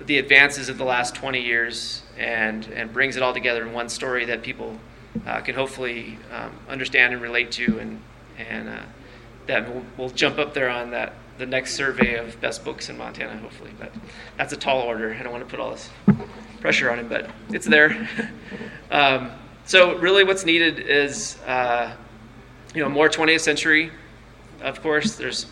the 0.00 0.18
advances 0.18 0.68
of 0.68 0.78
the 0.78 0.84
last 0.84 1.14
20 1.14 1.40
years 1.40 2.02
and, 2.16 2.66
and 2.68 2.92
brings 2.92 3.16
it 3.16 3.22
all 3.22 3.32
together 3.34 3.62
in 3.62 3.72
one 3.72 3.88
story 3.88 4.24
that 4.24 4.42
people 4.42 4.76
uh, 5.26 5.40
can 5.40 5.54
hopefully 5.54 6.18
um, 6.32 6.52
understand 6.68 7.12
and 7.12 7.22
relate 7.22 7.52
to 7.52 7.78
and, 7.78 8.00
and 8.38 8.68
that 9.46 9.72
will 9.72 9.84
will 9.96 10.10
jump 10.10 10.38
up 10.38 10.54
there 10.54 10.68
on 10.68 10.90
that 10.90 11.14
the 11.38 11.46
next 11.46 11.74
survey 11.74 12.16
of 12.16 12.40
best 12.40 12.64
books 12.64 12.88
in 12.88 12.96
Montana 12.96 13.36
hopefully 13.38 13.70
but 13.78 13.92
that's 14.36 14.52
a 14.52 14.56
tall 14.56 14.82
order 14.82 15.14
I 15.14 15.22
don't 15.22 15.32
want 15.32 15.44
to 15.44 15.50
put 15.50 15.60
all 15.60 15.70
this 15.70 15.90
pressure 16.60 16.90
on 16.90 16.98
him 16.98 17.08
but 17.08 17.30
it's 17.50 17.66
there 17.66 18.08
um, 18.90 19.32
so 19.64 19.96
really 19.98 20.24
what's 20.24 20.44
needed 20.44 20.78
is 20.78 21.38
uh, 21.46 21.94
you 22.74 22.82
know 22.82 22.88
more 22.88 23.08
20th 23.08 23.40
century 23.40 23.90
of 24.62 24.80
course. 24.80 25.16
There's 25.16 25.46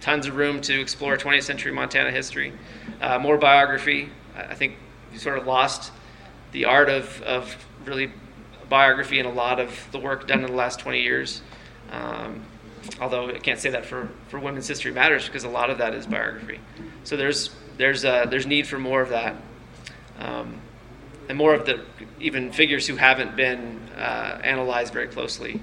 tons 0.00 0.26
of 0.26 0.36
room 0.36 0.60
to 0.62 0.80
explore 0.80 1.16
20th 1.16 1.44
century 1.44 1.72
Montana 1.72 2.10
history. 2.10 2.52
Uh, 3.00 3.18
more 3.18 3.38
biography. 3.38 4.10
I 4.36 4.54
think 4.54 4.76
we 5.12 5.18
sort 5.18 5.38
of 5.38 5.46
lost 5.46 5.92
the 6.52 6.64
art 6.64 6.88
of, 6.88 7.20
of 7.22 7.66
really 7.84 8.12
biography 8.68 9.18
in 9.18 9.26
a 9.26 9.32
lot 9.32 9.58
of 9.60 9.88
the 9.92 9.98
work 9.98 10.26
done 10.26 10.44
in 10.44 10.50
the 10.50 10.56
last 10.56 10.80
20 10.80 11.00
years. 11.00 11.42
Um, 11.90 12.42
although 13.00 13.28
I 13.28 13.38
can't 13.38 13.58
say 13.58 13.70
that 13.70 13.86
for, 13.86 14.08
for 14.28 14.38
Women's 14.38 14.68
History 14.68 14.92
Matters 14.92 15.26
because 15.26 15.44
a 15.44 15.48
lot 15.48 15.70
of 15.70 15.78
that 15.78 15.94
is 15.94 16.06
biography. 16.06 16.60
So 17.04 17.16
there's, 17.16 17.50
there's, 17.76 18.04
uh, 18.04 18.26
there's 18.26 18.46
need 18.46 18.66
for 18.66 18.78
more 18.78 19.02
of 19.02 19.10
that. 19.10 19.36
Um, 20.18 20.60
and 21.28 21.36
more 21.36 21.54
of 21.54 21.66
the 21.66 21.84
even 22.20 22.52
figures 22.52 22.86
who 22.86 22.96
haven't 22.96 23.36
been 23.36 23.80
uh, 23.96 24.40
analyzed 24.42 24.92
very 24.92 25.08
closely 25.08 25.60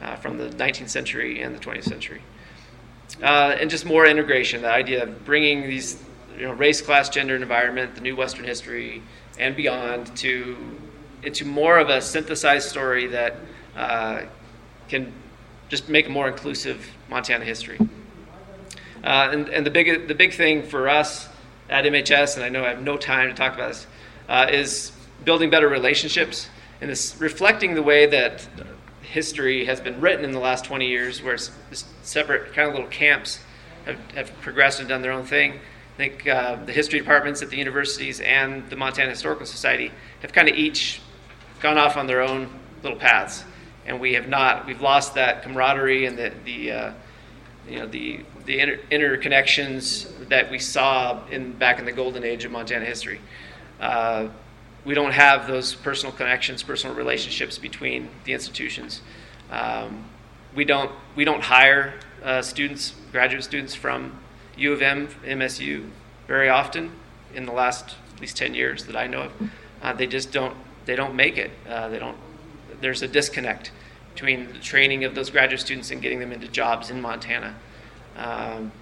uh, 0.00 0.16
from 0.16 0.36
the 0.36 0.50
19th 0.50 0.90
century 0.90 1.42
and 1.42 1.54
the 1.54 1.58
20th 1.58 1.84
century. 1.84 2.22
Uh, 3.22 3.56
and 3.58 3.70
just 3.70 3.86
more 3.86 4.06
integration, 4.06 4.62
the 4.62 4.70
idea 4.70 5.02
of 5.02 5.24
bringing 5.24 5.62
these, 5.62 6.02
you 6.36 6.42
know, 6.42 6.52
race, 6.52 6.82
class, 6.82 7.08
gender, 7.08 7.34
and 7.34 7.42
environment, 7.42 7.94
the 7.94 8.00
new 8.00 8.14
Western 8.14 8.44
history, 8.44 9.02
and 9.38 9.56
beyond 9.56 10.14
to 10.18 10.56
into 11.22 11.44
more 11.44 11.78
of 11.78 11.88
a 11.88 12.00
synthesized 12.00 12.68
story 12.68 13.08
that 13.08 13.36
uh, 13.76 14.22
can 14.88 15.12
just 15.68 15.88
make 15.88 16.06
a 16.06 16.10
more 16.10 16.28
inclusive 16.28 16.86
Montana 17.08 17.44
history. 17.44 17.78
Uh, 19.04 19.28
and, 19.32 19.48
and 19.48 19.64
the 19.64 19.70
big 19.70 20.08
the 20.08 20.14
big 20.14 20.32
thing 20.32 20.62
for 20.62 20.88
us 20.88 21.28
at 21.68 21.84
MHS, 21.84 22.36
and 22.36 22.44
I 22.44 22.48
know 22.48 22.64
I 22.64 22.70
have 22.70 22.82
no 22.82 22.96
time 22.96 23.28
to 23.28 23.34
talk 23.34 23.54
about 23.54 23.68
this, 23.68 23.86
uh, 24.28 24.46
is 24.50 24.92
building 25.24 25.50
better 25.50 25.68
relationships 25.68 26.48
and 26.80 26.90
this 26.90 27.16
reflecting 27.20 27.74
the 27.74 27.82
way 27.82 28.06
that 28.06 28.46
history 29.02 29.64
has 29.64 29.80
been 29.80 30.00
written 30.00 30.24
in 30.24 30.32
the 30.32 30.38
last 30.38 30.64
20 30.64 30.86
years, 30.86 31.22
where 31.22 31.38
separate 32.02 32.52
kind 32.52 32.68
of 32.68 32.74
little 32.74 32.90
camps 32.90 33.40
have, 33.86 33.98
have 34.14 34.40
progressed 34.40 34.80
and 34.80 34.88
done 34.88 35.02
their 35.02 35.12
own 35.12 35.24
thing. 35.24 35.52
I 35.52 35.96
think 35.96 36.28
uh, 36.28 36.56
the 36.64 36.72
history 36.72 37.00
departments 37.00 37.42
at 37.42 37.50
the 37.50 37.56
universities 37.56 38.20
and 38.20 38.68
the 38.70 38.76
Montana 38.76 39.10
Historical 39.10 39.46
Society 39.46 39.90
have 40.20 40.32
kind 40.32 40.48
of 40.48 40.56
each 40.56 41.00
gone 41.60 41.78
off 41.78 41.96
on 41.96 42.06
their 42.06 42.20
own 42.20 42.48
little 42.82 42.98
paths, 42.98 43.44
and 43.88 43.98
we 43.98 44.12
have 44.14 44.28
not. 44.28 44.66
We've 44.66 44.82
lost 44.82 45.14
that 45.14 45.42
camaraderie 45.42 46.04
and 46.06 46.16
the 46.16 46.32
the 46.44 46.70
uh, 46.70 46.92
you 47.68 47.78
know 47.80 47.86
the 47.86 48.20
the 48.44 48.60
inter- 48.60 48.80
interconnections 48.90 50.28
that 50.28 50.50
we 50.50 50.58
saw 50.58 51.26
in 51.28 51.52
back 51.52 51.78
in 51.78 51.86
the 51.86 51.92
golden 51.92 52.22
age 52.22 52.44
of 52.44 52.52
Montana 52.52 52.84
history. 52.84 53.20
Uh, 53.80 54.28
we 54.84 54.94
don't 54.94 55.12
have 55.12 55.48
those 55.48 55.74
personal 55.74 56.14
connections, 56.14 56.62
personal 56.62 56.94
relationships 56.94 57.58
between 57.58 58.08
the 58.24 58.32
institutions. 58.32 59.00
Um, 59.50 60.04
we 60.54 60.64
don't 60.64 60.92
we 61.16 61.24
don't 61.24 61.42
hire 61.42 61.94
uh, 62.22 62.42
students, 62.42 62.94
graduate 63.10 63.44
students 63.44 63.74
from 63.74 64.18
U 64.56 64.72
of 64.72 64.82
M, 64.82 65.08
MSU, 65.24 65.88
very 66.26 66.50
often 66.50 66.92
in 67.34 67.46
the 67.46 67.52
last 67.52 67.96
at 68.14 68.20
least 68.20 68.36
ten 68.36 68.54
years 68.54 68.84
that 68.84 68.96
I 68.96 69.06
know 69.06 69.22
of. 69.22 69.32
Uh, 69.80 69.92
they 69.94 70.06
just 70.06 70.30
don't 70.30 70.56
they 70.84 70.94
don't 70.94 71.14
make 71.14 71.38
it. 71.38 71.50
Uh, 71.66 71.88
they 71.88 71.98
don't. 71.98 72.16
There's 72.80 73.02
a 73.02 73.08
disconnect 73.08 73.70
between 74.14 74.52
the 74.52 74.58
training 74.58 75.04
of 75.04 75.14
those 75.14 75.30
graduate 75.30 75.60
students 75.60 75.90
and 75.90 76.02
getting 76.02 76.18
them 76.18 76.32
into 76.32 76.48
jobs 76.48 76.90
in 76.90 77.00
Montana. 77.00 77.54
Um, 78.16 78.72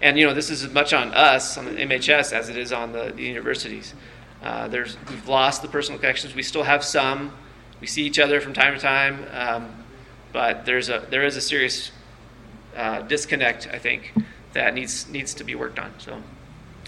and 0.00 0.18
you 0.18 0.26
know 0.26 0.34
this 0.34 0.50
is 0.50 0.62
as 0.62 0.72
much 0.72 0.92
on 0.92 1.12
us 1.12 1.56
on 1.56 1.64
the 1.64 1.72
MHS 1.72 2.32
as 2.32 2.48
it 2.48 2.56
is 2.56 2.72
on 2.72 2.92
the, 2.92 3.12
the 3.14 3.22
universities. 3.22 3.94
Uh, 4.42 4.68
there's, 4.68 4.96
we've 5.08 5.26
lost 5.28 5.62
the 5.62 5.68
personal 5.68 5.98
connections. 5.98 6.34
We 6.34 6.42
still 6.42 6.62
have 6.62 6.84
some. 6.84 7.32
We 7.80 7.86
see 7.86 8.04
each 8.04 8.18
other 8.18 8.40
from 8.40 8.52
time 8.52 8.74
to 8.74 8.80
time, 8.80 9.26
um, 9.32 9.84
but 10.32 10.64
there's 10.64 10.88
a, 10.88 11.06
there 11.10 11.24
is 11.24 11.36
a 11.36 11.40
serious 11.40 11.90
uh, 12.76 13.02
disconnect, 13.02 13.68
I 13.72 13.78
think, 13.78 14.14
that 14.52 14.74
needs, 14.74 15.08
needs 15.08 15.34
to 15.34 15.44
be 15.44 15.54
worked 15.54 15.78
on. 15.78 15.92
So 15.98 16.22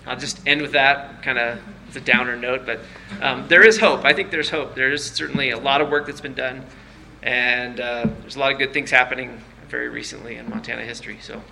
I'll 0.06 0.18
just 0.18 0.46
end 0.46 0.62
with 0.62 0.72
that, 0.72 1.22
kind 1.22 1.38
of 1.38 1.58
it's 1.90 1.96
a 1.96 2.00
downer 2.00 2.36
note, 2.36 2.66
but 2.66 2.80
um, 3.20 3.48
there 3.48 3.66
is 3.66 3.78
hope. 3.78 4.04
I 4.04 4.12
think 4.12 4.30
there's 4.30 4.48
hope. 4.48 4.76
There 4.76 4.92
is 4.92 5.04
certainly 5.04 5.50
a 5.50 5.58
lot 5.58 5.80
of 5.80 5.90
work 5.90 6.06
that's 6.06 6.20
been 6.20 6.34
done, 6.34 6.64
and 7.22 7.80
uh, 7.80 8.06
there's 8.20 8.36
a 8.36 8.38
lot 8.38 8.52
of 8.52 8.58
good 8.58 8.72
things 8.72 8.92
happening 8.92 9.42
very 9.68 9.88
recently 9.88 10.36
in 10.36 10.48
Montana 10.48 10.82
history. 10.82 11.18
So 11.20 11.42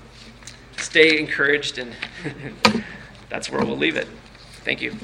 stay 0.77 1.19
encouraged, 1.19 1.79
and 1.79 1.93
that's 3.29 3.51
where 3.51 3.65
we'll 3.65 3.77
leave 3.77 3.97
it. 3.97 4.07
Thank 4.65 4.81
you. 4.81 4.95